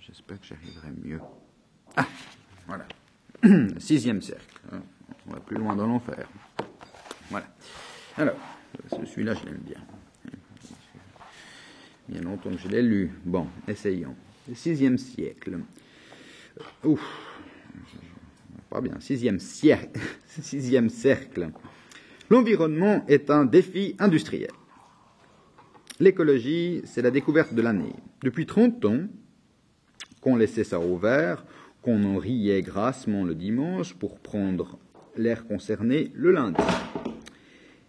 [0.00, 1.20] J'espère que j'arriverai mieux.
[1.96, 2.06] Ah,
[2.66, 2.86] voilà.
[3.78, 4.60] Sixième cercle.
[4.72, 4.80] Hein.
[5.28, 6.28] On va plus loin dans l'enfer.
[7.30, 7.46] Voilà.
[8.16, 8.36] Alors,
[8.90, 9.80] celui-là, je l'aime bien.
[12.08, 13.10] Bien longtemps que je l'ai lu.
[13.24, 14.14] Bon, essayons.
[14.54, 15.58] Sixième siècle.
[16.84, 17.02] Ouf.
[18.70, 18.98] Pas bien.
[19.00, 20.00] Sixième siècle.
[20.26, 21.50] Sixième cercle.
[22.30, 24.50] L'environnement est un défi industriel.
[25.98, 27.94] L'écologie, c'est la découverte de l'année.
[28.22, 29.00] Depuis 30 ans,
[30.20, 31.44] qu'on laissait ça ouvert,
[31.86, 34.76] qu'on en riait grassement le dimanche pour prendre
[35.16, 36.60] l'air concerné le lundi.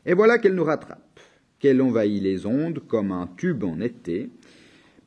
[0.05, 1.19] Et voilà qu'elle nous rattrape,
[1.57, 4.29] qu'elle envahit les ondes comme un tube en été,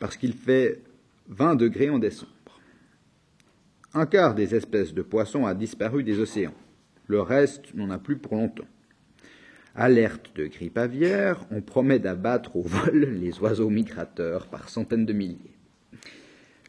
[0.01, 0.83] parce qu'il fait
[1.29, 2.33] 20 degrés en décembre.
[3.95, 6.55] Un quart des espèces de poissons a disparu des océans.
[7.07, 8.67] Le reste n'en a plus pour longtemps.
[9.77, 15.13] Alerte de grippe aviaire, on promet d'abattre au vol les oiseaux migrateurs par centaines de
[15.13, 15.60] milliers.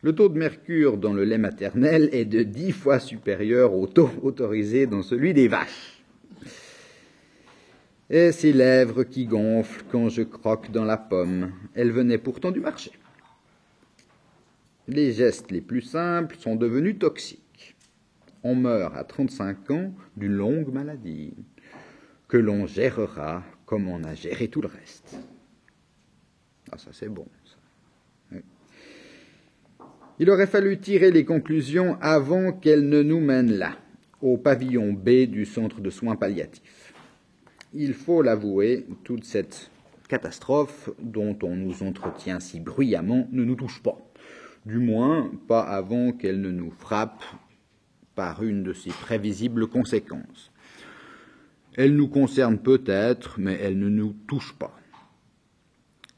[0.03, 4.09] Le taux de mercure dans le lait maternel est de dix fois supérieur au taux
[4.23, 6.03] autorisé dans celui des vaches.
[8.09, 12.59] Et ces lèvres qui gonflent quand je croque dans la pomme, elles venaient pourtant du
[12.59, 12.91] marché.
[14.87, 17.75] Les gestes les plus simples sont devenus toxiques.
[18.43, 21.35] On meurt à 35 ans d'une longue maladie,
[22.27, 25.15] que l'on gérera comme on a géré tout le reste.
[26.71, 27.27] Ah, ça c'est bon.
[30.19, 33.77] Il aurait fallu tirer les conclusions avant qu'elles ne nous mènent là,
[34.21, 36.93] au pavillon B du centre de soins palliatifs.
[37.73, 39.71] Il faut l'avouer, toute cette
[40.09, 43.97] catastrophe dont on nous entretient si bruyamment ne nous touche pas.
[44.65, 47.23] Du moins, pas avant qu'elle ne nous frappe
[48.13, 50.51] par une de ses prévisibles conséquences.
[51.75, 54.77] Elle nous concerne peut-être, mais elle ne nous touche pas.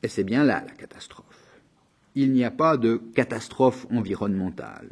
[0.02, 1.33] Et c'est bien là la catastrophe
[2.16, 4.90] il n'y a pas de catastrophe environnementale.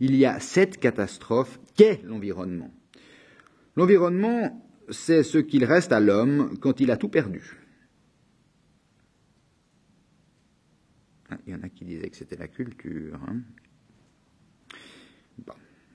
[0.00, 2.72] Il y a cette catastrophe qu'est l'environnement.
[3.76, 7.56] L'environnement, c'est ce qu'il reste à l'homme quand il a tout perdu.
[11.30, 13.20] Ah, il y en a qui disaient que c'était la culture.
[13.28, 13.42] Hein.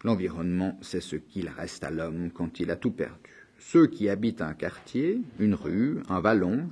[0.04, 3.32] L'environnement, c'est ce qu'il reste à l'homme quand il a tout perdu.
[3.58, 6.69] Ceux qui habitent un quartier, une rue, un vallon,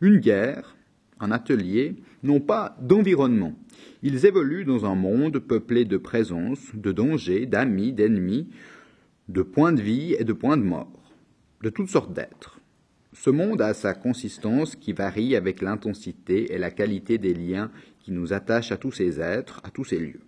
[0.00, 0.76] une guerre,
[1.22, 3.54] un atelier, n'ont pas d'environnement.
[4.02, 8.48] Ils évoluent dans un monde peuplé de présences, de dangers, d'amis, d'ennemis,
[9.28, 11.12] de points de vie et de points de mort,
[11.62, 12.60] de toutes sortes d'êtres.
[13.14, 18.10] Ce monde a sa consistance qui varie avec l'intensité et la qualité des liens qui
[18.10, 20.22] nous attachent à tous ces êtres, à tous ces lieux.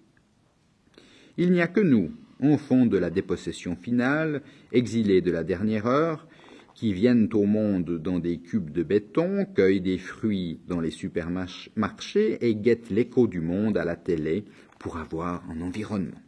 [1.37, 6.29] Il n'y a que nous, enfants de la dépossession finale, exilés de la dernière heure,
[6.75, 12.39] qui viennent au monde dans des cubes de béton, cueillent des fruits dans les supermarchés
[12.47, 14.45] et guettent l'écho du monde à la télé
[14.79, 16.21] pour avoir un environnement.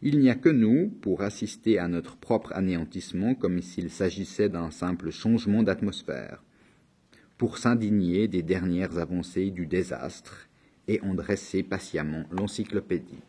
[0.00, 4.70] Il n'y a que nous pour assister à notre propre anéantissement comme s'il s'agissait d'un
[4.70, 6.42] simple changement d'atmosphère,
[7.36, 10.48] pour s'indigner des dernières avancées du désastre
[10.88, 13.22] et en dresser patiemment l'encyclopédie.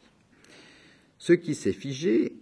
[1.18, 2.36] Ce qui s'est figé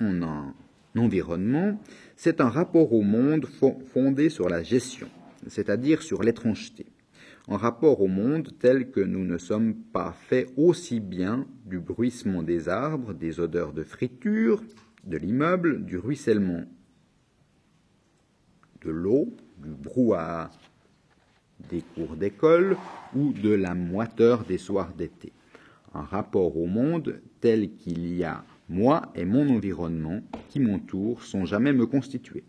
[0.00, 0.54] en un
[0.98, 1.80] environnement,
[2.16, 3.46] c'est un rapport au monde
[3.92, 5.08] fondé sur la gestion,
[5.46, 6.86] c'est-à-dire sur l'étrangeté.
[7.48, 12.42] en rapport au monde tel que nous ne sommes pas faits aussi bien du bruissement
[12.42, 14.64] des arbres, des odeurs de friture,
[15.04, 16.64] de l'immeuble, du ruissellement
[18.82, 19.28] de l'eau,
[19.58, 20.50] du brouhaha
[21.70, 22.76] des cours d'école
[23.14, 25.32] ou de la moiteur des soirs d'été.
[25.94, 31.44] Un rapport au monde tel qu'il y a moi et mon environnement qui m'entoure sans
[31.44, 32.44] jamais me constituer.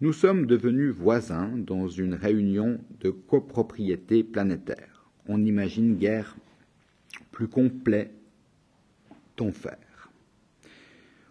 [0.00, 5.10] Nous sommes devenus voisins dans une réunion de copropriété planétaire.
[5.28, 6.36] On n'imagine guère
[7.30, 8.10] plus complet
[9.36, 10.10] ton faire.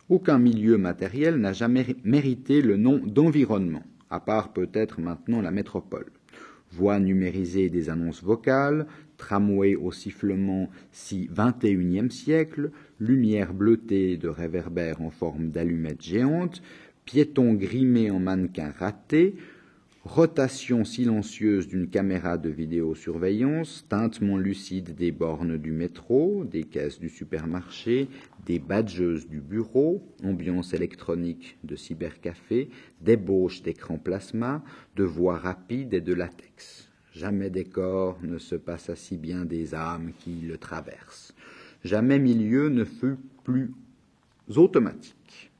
[0.09, 6.11] Aucun milieu matériel n'a jamais mérité le nom d'environnement, à part peut-être maintenant la métropole.
[6.71, 8.87] Voix numérisée des annonces vocales,
[9.21, 16.63] tramway au sifflement si XXIe siècle, lumière bleutée de réverbères en forme d'allumettes géantes,
[17.05, 19.35] piétons grimés en mannequins ratés,
[20.03, 27.07] rotation silencieuse d'une caméra de vidéosurveillance, tintement lucide des bornes du métro, des caisses du
[27.07, 28.07] supermarché,
[28.47, 32.69] des badgeuses du bureau, ambiance électronique de cybercafé,
[33.01, 34.63] débauche d'écran plasma,
[34.95, 36.90] de voix rapides et de latex.
[37.13, 41.33] Jamais décor ne se passa si bien des âmes qui le traversent.
[41.83, 43.71] Jamais milieu ne fut plus
[44.55, 45.51] automatique.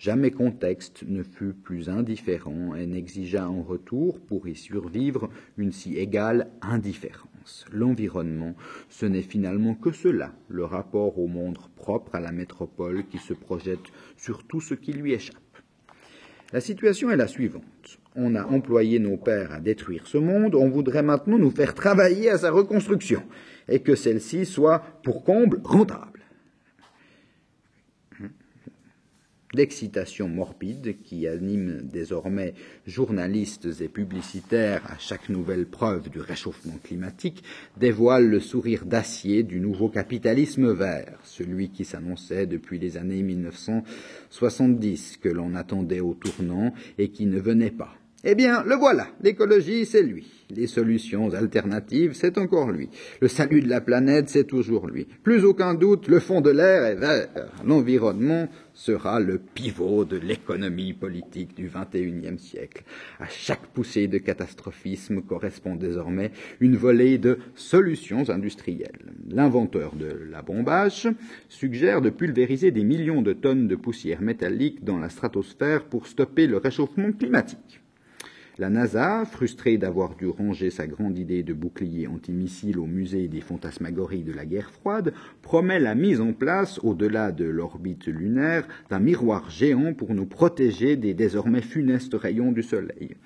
[0.00, 5.28] Jamais contexte ne fut plus indifférent et n'exigea en retour, pour y survivre,
[5.58, 7.66] une si égale indifférence.
[7.70, 8.56] L'environnement,
[8.88, 13.34] ce n'est finalement que cela, le rapport au monde propre à la métropole qui se
[13.34, 15.36] projette sur tout ce qui lui échappe.
[16.52, 17.99] La situation est la suivante.
[18.16, 22.28] On a employé nos pères à détruire ce monde, on voudrait maintenant nous faire travailler
[22.30, 23.22] à sa reconstruction,
[23.68, 26.20] et que celle-ci soit, pour comble, rentable.
[29.52, 32.54] L'excitation morbide qui anime désormais
[32.86, 37.42] journalistes et publicitaires à chaque nouvelle preuve du réchauffement climatique
[37.76, 45.16] dévoile le sourire d'acier du nouveau capitalisme vert, celui qui s'annonçait depuis les années 1970,
[45.16, 47.99] que l'on attendait au tournant et qui ne venait pas.
[48.22, 50.30] Eh bien, le voilà, l'écologie, c'est lui.
[50.50, 52.90] Les solutions alternatives, c'est encore lui.
[53.22, 55.06] Le salut de la planète, c'est toujours lui.
[55.22, 57.30] Plus aucun doute, le fond de l'air est vert.
[57.64, 62.84] L'environnement sera le pivot de l'économie politique du XXIe siècle.
[63.20, 69.14] À chaque poussée de catastrophisme correspond désormais une volée de solutions industrielles.
[69.30, 71.08] L'inventeur de la bombage
[71.48, 76.46] suggère de pulvériser des millions de tonnes de poussière métallique dans la stratosphère pour stopper
[76.46, 77.80] le réchauffement climatique.
[78.60, 83.40] La NASA, frustrée d'avoir dû ranger sa grande idée de bouclier antimissile au musée des
[83.40, 88.98] fantasmagories de la guerre froide, promet la mise en place, au-delà de l'orbite lunaire, d'un
[88.98, 93.16] miroir géant pour nous protéger des désormais funestes rayons du Soleil.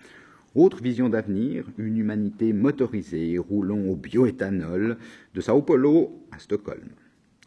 [0.55, 4.99] Autre vision d'avenir, une humanité motorisée roulant au bioéthanol
[5.35, 6.91] de Sao Paulo à Stockholm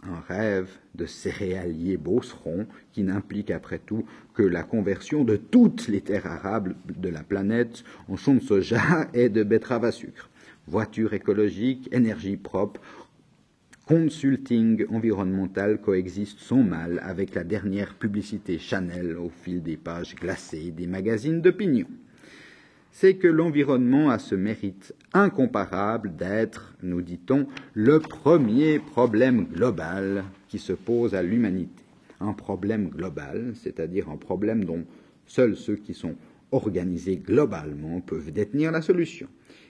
[0.03, 6.01] un rêve de céréalier beauceron qui n'implique après tout que la conversion de toutes les
[6.01, 10.29] terres arables de la planète en champs de soja et de betteraves à sucre.
[10.67, 12.81] Voitures écologiques, énergie propre,
[13.87, 20.71] consulting environnemental coexistent sans mal avec la dernière publicité Chanel au fil des pages glacées
[20.71, 21.87] des magazines d'opinion
[22.91, 30.59] c'est que l'environnement a ce mérite incomparable d'être, nous dit-on, le premier problème global qui
[30.59, 31.83] se pose à l'humanité.
[32.19, 34.83] Un problème global, c'est-à-dire un problème dont
[35.25, 36.15] seuls ceux qui sont
[36.51, 39.27] organisés globalement peuvent détenir la solution.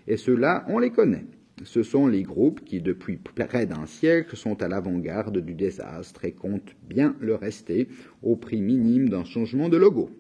[0.08, 1.26] Et ceux-là, on les connaît.
[1.64, 6.32] Ce sont les groupes qui, depuis près d'un siècle, sont à l'avant-garde du désastre et
[6.32, 7.90] comptent bien le rester
[8.22, 10.12] au prix minime d'un changement de logo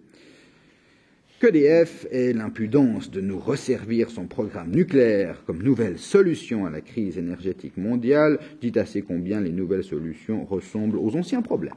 [1.39, 7.17] qu'EDF ait l'impudence de nous resservir son programme nucléaire comme nouvelle solution à la crise
[7.17, 11.75] énergétique mondiale dit assez combien les nouvelles solutions ressemblent aux anciens problèmes.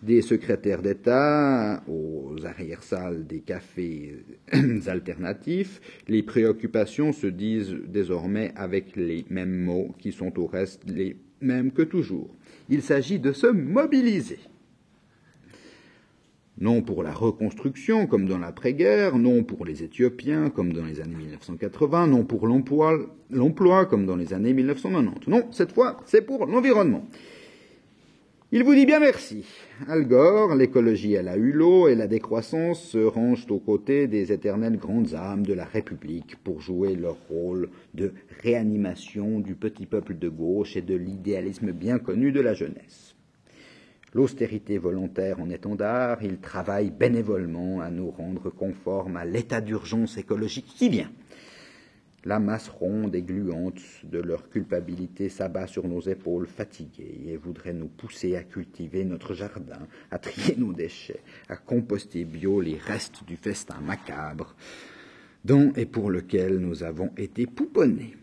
[0.00, 4.24] Des secrétaires d'État aux arrière-salles des cafés
[4.86, 11.16] alternatifs, les préoccupations se disent désormais avec les mêmes mots qui sont au reste les
[11.40, 12.32] mêmes que toujours.
[12.68, 14.38] Il s'agit de se mobiliser
[16.60, 21.16] non pour la reconstruction comme dans l'après-guerre, non pour les Éthiopiens comme dans les années
[21.16, 25.28] 1980, non pour l'emploi, comme dans les années 1990.
[25.28, 27.04] Non, cette fois, c'est pour l'environnement.
[28.50, 29.44] Il vous dit bien merci.
[29.88, 34.78] Al Gore, l'écologie à la hulot et la décroissance se rangent aux côtés des éternelles
[34.78, 40.30] grandes âmes de la République pour jouer leur rôle de réanimation du petit peuple de
[40.30, 43.17] gauche et de l'idéalisme bien connu de la jeunesse
[44.14, 50.66] l'austérité volontaire en étendard, il travaille bénévolement à nous rendre conformes à l'état d'urgence écologique
[50.76, 51.10] qui vient.
[52.24, 57.72] La masse ronde et gluante de leur culpabilité s'abat sur nos épaules fatiguées et voudrait
[57.72, 63.24] nous pousser à cultiver notre jardin, à trier nos déchets, à composter bio les restes
[63.24, 64.54] du festin macabre
[65.44, 68.16] dont et pour lequel nous avons été pouponnés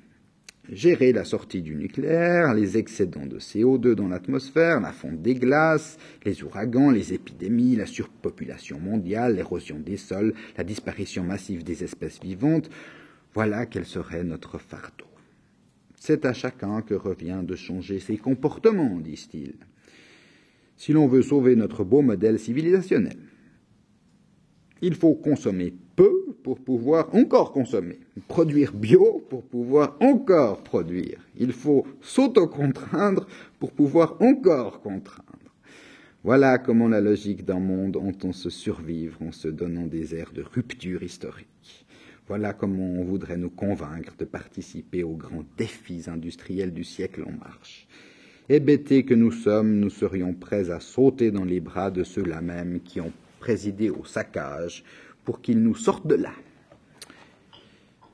[0.70, 5.98] gérer la sortie du nucléaire, les excédents de CO2 dans l'atmosphère, la fonte des glaces,
[6.24, 12.20] les ouragans, les épidémies, la surpopulation mondiale, l'érosion des sols, la disparition massive des espèces
[12.20, 12.70] vivantes,
[13.34, 15.06] voilà quel serait notre fardeau.
[15.96, 19.56] C'est à chacun que revient de changer ses comportements, disent-ils,
[20.78, 23.18] si l'on veut sauver notre beau modèle civilisationnel.
[24.82, 31.18] Il faut consommer peu pour pouvoir encore consommer, produire bio pour pouvoir encore produire.
[31.36, 33.26] Il faut s'autocontraindre
[33.58, 35.56] pour pouvoir encore contraindre.
[36.24, 40.44] Voilà comment la logique d'un monde entend se survivre en se donnant des airs de
[40.44, 41.88] rupture historique.
[42.28, 47.32] Voilà comment on voudrait nous convaincre de participer aux grands défis industriels du siècle en
[47.32, 47.88] marche.
[48.50, 52.82] Hébétés que nous sommes, nous serions prêts à sauter dans les bras de ceux-là même
[52.82, 54.84] qui ont présidé au saccage
[55.26, 56.32] pour qu'ils nous sortent de là.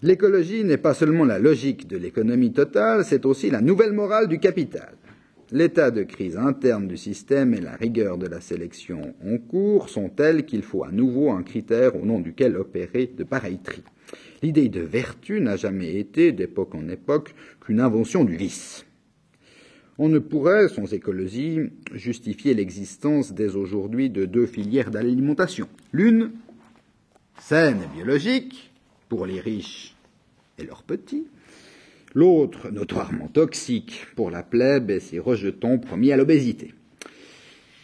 [0.02, 4.40] L'écologie n'est pas seulement la logique de l'économie totale, c'est aussi la nouvelle morale du
[4.40, 4.96] capital.
[5.52, 10.10] L'état de crise interne du système et la rigueur de la sélection en cours sont
[10.10, 13.84] tels qu'il faut à nouveau un critère au nom duquel opérer de pareils tri.
[14.42, 18.86] L'idée de vertu n'a jamais été, d'époque en époque, qu'une invention du vice.
[20.00, 21.60] On ne pourrait, sans écologie,
[21.94, 25.68] justifier l'existence dès aujourd'hui de deux filières d'alimentation.
[25.92, 26.32] L'une
[27.42, 28.72] saine et biologique
[29.10, 29.96] pour les riches
[30.60, 31.26] et leurs petits,
[32.14, 36.74] l'autre notoirement toxique pour la plèbe et ses rejetons promis à l'obésité.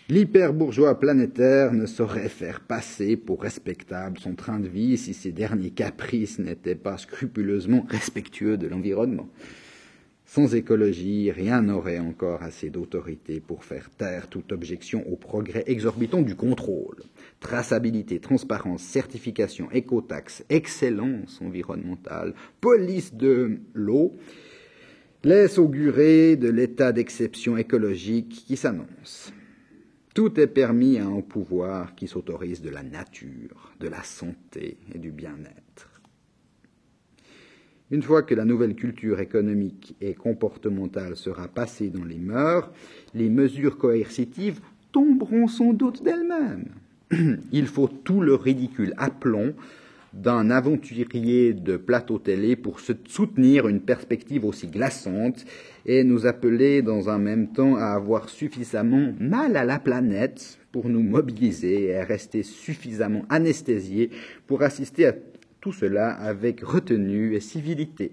[0.09, 5.71] L'hyperbourgeois planétaire ne saurait faire passer pour respectable son train de vie si ses derniers
[5.71, 9.27] caprices n'étaient pas scrupuleusement respectueux de l'environnement.
[10.25, 16.21] Sans écologie, rien n'aurait encore assez d'autorité pour faire taire toute objection au progrès exorbitant
[16.21, 17.03] du contrôle.
[17.39, 24.17] Traçabilité, transparence, certification, écotaxe, excellence environnementale, police de l'eau,
[25.23, 29.33] laisse augurer de l'état d'exception écologique qui s'annonce.
[30.15, 34.97] Tout est permis à un pouvoir qui s'autorise de la nature, de la santé et
[34.97, 36.01] du bien-être.
[37.91, 42.71] Une fois que la nouvelle culture économique et comportementale sera passée dans les mœurs,
[43.13, 44.59] les mesures coercitives
[44.91, 46.73] tomberont sans doute d'elles-mêmes.
[47.51, 49.53] Il faut tout le ridicule aplomb
[50.13, 55.45] d'un aventurier de plateau télé pour soutenir une perspective aussi glaçante
[55.85, 60.89] et nous appeler dans un même temps à avoir suffisamment mal à la planète pour
[60.89, 64.09] nous mobiliser et rester suffisamment anesthésiés
[64.47, 65.13] pour assister à
[65.61, 68.11] tout cela avec retenue et civilité.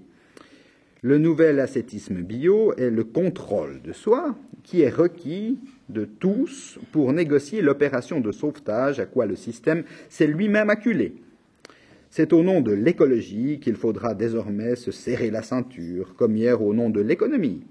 [1.03, 7.13] Le nouvel ascétisme bio est le contrôle de soi qui est requis de tous pour
[7.13, 11.15] négocier l'opération de sauvetage à quoi le système s'est lui-même acculé.
[12.11, 16.73] C'est au nom de l'écologie qu'il faudra désormais se serrer la ceinture, comme hier au
[16.73, 17.65] nom de l'économie.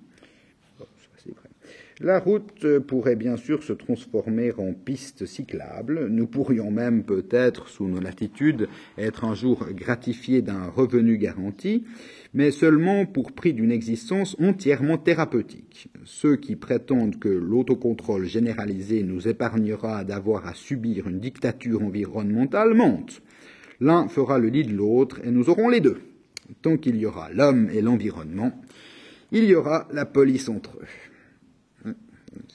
[2.03, 6.07] La route pourrait bien sûr se transformer en piste cyclable.
[6.09, 11.85] Nous pourrions même peut-être, sous nos latitudes, être un jour gratifiés d'un revenu garanti,
[12.33, 15.87] mais seulement pour prix d'une existence entièrement thérapeutique.
[16.03, 23.21] Ceux qui prétendent que l'autocontrôle généralisé nous épargnera d'avoir à subir une dictature environnementale mentent.
[23.79, 26.01] L'un fera le lit de l'autre et nous aurons les deux.
[26.63, 28.51] Tant qu'il y aura l'homme et l'environnement,
[29.31, 31.12] il y aura la police entre eux.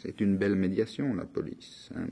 [0.03, 1.91] C'est une belle médiation, la police.
[1.95, 2.07] Hein.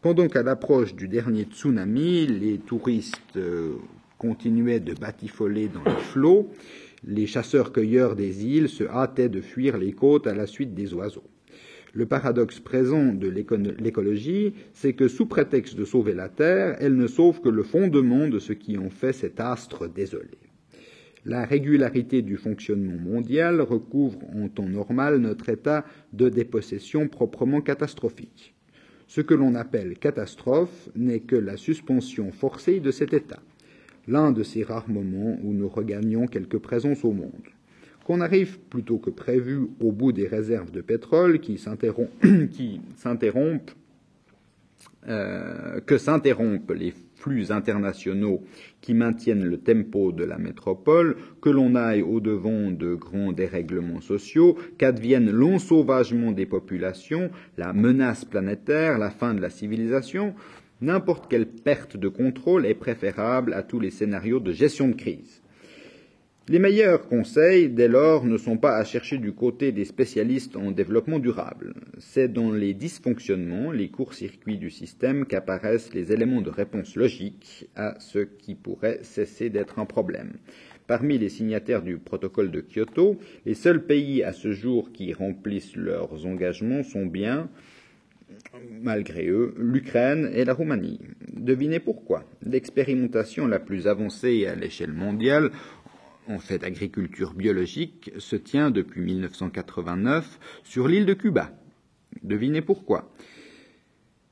[0.00, 3.72] Pendant qu'à l'approche du dernier tsunami, les touristes euh,
[4.18, 6.52] continuaient de batifoler dans les flots,
[7.04, 11.24] les chasseurs-cueilleurs des îles se hâtaient de fuir les côtes à la suite des oiseaux.
[11.96, 17.06] Le paradoxe présent de l'écologie, c'est que sous prétexte de sauver la Terre, elle ne
[17.06, 20.36] sauve que le fondement de ce qui en fait cet astre désolé.
[21.24, 28.56] La régularité du fonctionnement mondial recouvre en temps normal notre état de dépossession proprement catastrophique.
[29.06, 33.40] Ce que l'on appelle catastrophe n'est que la suspension forcée de cet état,
[34.08, 37.54] l'un de ces rares moments où nous regagnons quelque présence au monde
[38.04, 43.70] qu'on arrive plutôt que prévu au bout des réserves de pétrole qui s'interrompent,
[45.08, 46.92] euh, que s'interrompent les
[47.24, 48.42] flux internationaux
[48.82, 54.58] qui maintiennent le tempo de la métropole, que l'on aille au-devant de grands dérèglements sociaux,
[54.76, 60.34] qu'advienne l'ensauvagement des populations, la menace planétaire, la fin de la civilisation,
[60.82, 65.40] n'importe quelle perte de contrôle est préférable à tous les scénarios de gestion de crise.
[66.46, 70.72] Les meilleurs conseils, dès lors, ne sont pas à chercher du côté des spécialistes en
[70.72, 71.72] développement durable.
[71.96, 77.94] C'est dans les dysfonctionnements, les courts-circuits du système qu'apparaissent les éléments de réponse logique à
[77.98, 80.34] ce qui pourrait cesser d'être un problème.
[80.86, 83.16] Parmi les signataires du protocole de Kyoto,
[83.46, 87.48] les seuls pays à ce jour qui remplissent leurs engagements sont bien,
[88.82, 91.00] malgré eux, l'Ukraine et la Roumanie.
[91.32, 92.24] Devinez pourquoi.
[92.42, 95.50] L'expérimentation la plus avancée à l'échelle mondiale
[96.28, 101.52] en fait d'agriculture biologique se tient depuis 1989 sur l'île de Cuba.
[102.22, 103.12] Devinez pourquoi.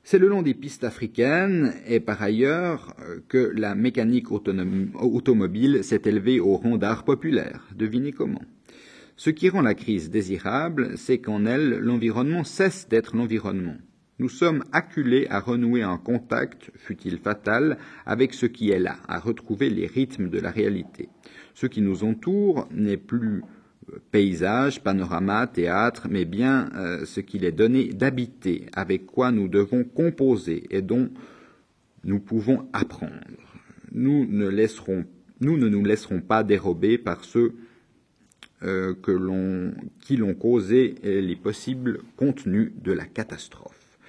[0.05, 6.01] C'est le long des pistes africaines et par ailleurs euh, que la mécanique automobile s'est
[6.05, 7.67] élevée au rang d'art populaire.
[7.73, 8.41] Devinez comment.
[9.15, 13.77] Ce qui rend la crise désirable, c'est qu'en elle, l'environnement cesse d'être l'environnement.
[14.19, 19.19] Nous sommes acculés à renouer un contact, fût-il fatal, avec ce qui est là, à
[19.19, 21.09] retrouver les rythmes de la réalité.
[21.53, 23.43] Ce qui nous entoure n'est plus
[23.91, 29.47] euh, paysage, panorama, théâtre, mais bien euh, ce qu'il est donné d'habiter, avec quoi nous
[29.47, 31.09] devons composer et dont
[32.03, 33.13] nous pouvons apprendre.
[33.91, 37.53] Nous ne, nous laisserons pas dérober par ceux
[38.63, 38.95] euh,
[40.01, 43.99] qui l'ont causé les possibles contenus de la catastrophe.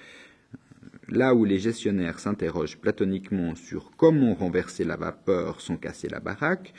[1.07, 6.73] Là où les gestionnaires s'interrogent platoniquement sur comment renverser la vapeur sans casser la baraque,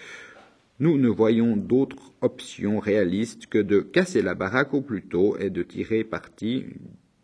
[0.79, 5.51] nous ne voyons d'autre option réaliste que de casser la baraque au plus tôt et
[5.51, 6.66] de tirer parti,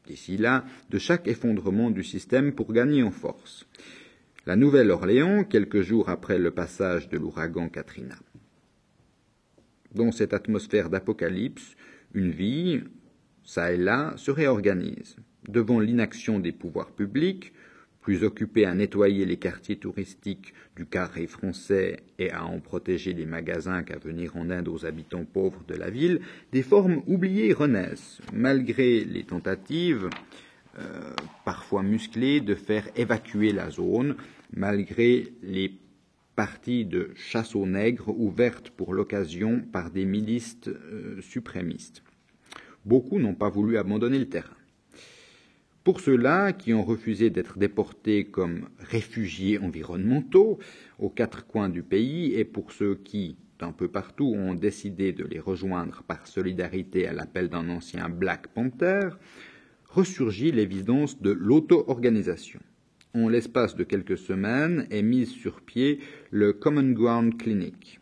[0.07, 3.67] d'ici là, de chaque effondrement du système pour gagner en force.
[4.47, 8.17] La Nouvelle-Orléans, quelques jours après le passage de l'ouragan Katrina.
[9.95, 11.77] Dans cette atmosphère d'apocalypse,
[12.15, 12.81] une vie,
[13.45, 15.17] ça et là, se réorganise.
[15.49, 17.53] Devant l'inaction des pouvoirs publics,
[18.03, 23.27] plus occupés à nettoyer les quartiers touristiques du carré français et à en protéger les
[23.27, 26.21] magasins qu'à venir en aide aux habitants pauvres de la ville,
[26.53, 30.11] des formes oubliées renaissent, malgré les tentatives,
[30.79, 34.17] euh, parfois musclées, de faire évacuer la zone,
[34.53, 35.73] malgré les
[36.35, 42.03] parties de chasse aux nègres ouvertes pour l'occasion par des milices euh, suprémistes.
[42.85, 44.57] Beaucoup n'ont pas voulu abandonner le terrain.
[45.85, 50.61] Pour ceux-là qui ont refusé d'être déportés comme réfugiés environnementaux
[51.01, 55.24] aux quatre coins du pays et pour ceux qui, d'un peu partout, ont décidé de
[55.24, 59.09] les rejoindre par solidarité à l'appel d'un ancien Black Panther,
[59.89, 62.61] ressurgit l'évidence de l'auto-organisation.
[63.14, 65.99] En l'espace de quelques semaines est mise sur pied
[66.30, 68.01] le Common Ground Clinic,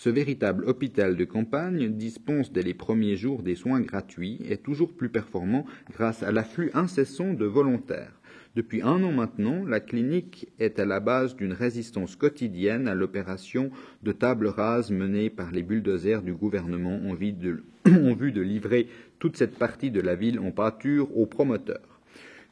[0.00, 4.94] ce véritable hôpital de campagne dispense dès les premiers jours des soins gratuits et toujours
[4.94, 8.18] plus performants grâce à l'afflux incessant de volontaires.
[8.56, 13.70] Depuis un an maintenant, la clinique est à la base d'une résistance quotidienne à l'opération
[14.02, 18.40] de table rase menée par les bulldozers du gouvernement en vue de, en vue de
[18.40, 18.86] livrer
[19.18, 22.00] toute cette partie de la ville en pâture aux promoteurs.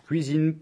[0.07, 0.55] Cuisine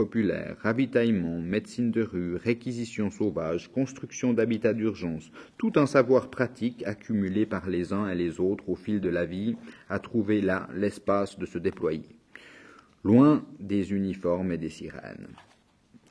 [0.00, 7.44] populaire, ravitaillement, médecine de rue, réquisition sauvage, construction d'habitats d'urgence, tout un savoir pratique accumulé
[7.44, 9.56] par les uns et les autres au fil de la vie
[9.90, 12.16] a trouvé là l'espace de se déployer.
[13.04, 15.28] Loin des uniformes et des sirènes.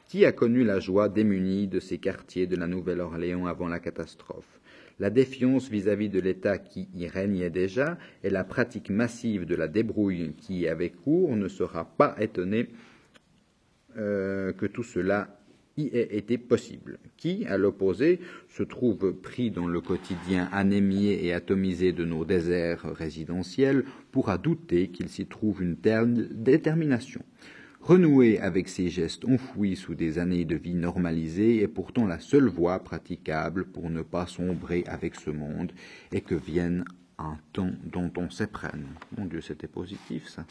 [0.08, 4.60] Qui a connu la joie démunie de ces quartiers de la Nouvelle-Orléans avant la catastrophe?
[5.00, 9.56] La défiance vis-à-vis -vis de l'État qui y régnait déjà et la pratique massive de
[9.56, 12.68] la débrouille qui y avait cours ne sera pas étonné
[13.98, 15.40] euh, que tout cela
[15.78, 18.20] y ait été possible, qui, à l'opposé,
[18.50, 24.90] se trouve pris dans le quotidien anémié et atomisé de nos déserts résidentiels, pourra douter
[24.90, 27.22] qu'il s'y trouve une telle détermination.
[27.82, 32.50] Renouer avec ces gestes enfouis sous des années de vie normalisée est pourtant la seule
[32.50, 35.72] voie praticable pour ne pas sombrer avec ce monde
[36.12, 36.84] et que vienne
[37.18, 38.88] un temps dont on s'éprenne.
[39.18, 40.46] Mon Dieu, c'était positif, ça.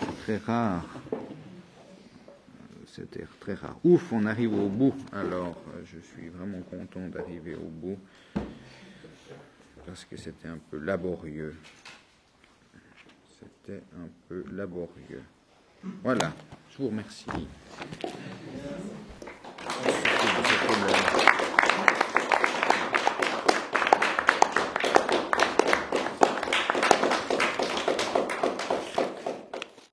[0.00, 0.86] C'est très rare.
[2.92, 3.78] C'était très rare.
[3.84, 4.94] Ouf, on arrive au bout.
[5.12, 7.98] Alors, euh, je suis vraiment content d'arriver au bout
[9.86, 11.54] parce que c'était un peu laborieux.
[13.38, 15.22] C'était un peu laborieux.
[16.02, 16.32] Voilà,
[16.70, 17.26] je vous remercie.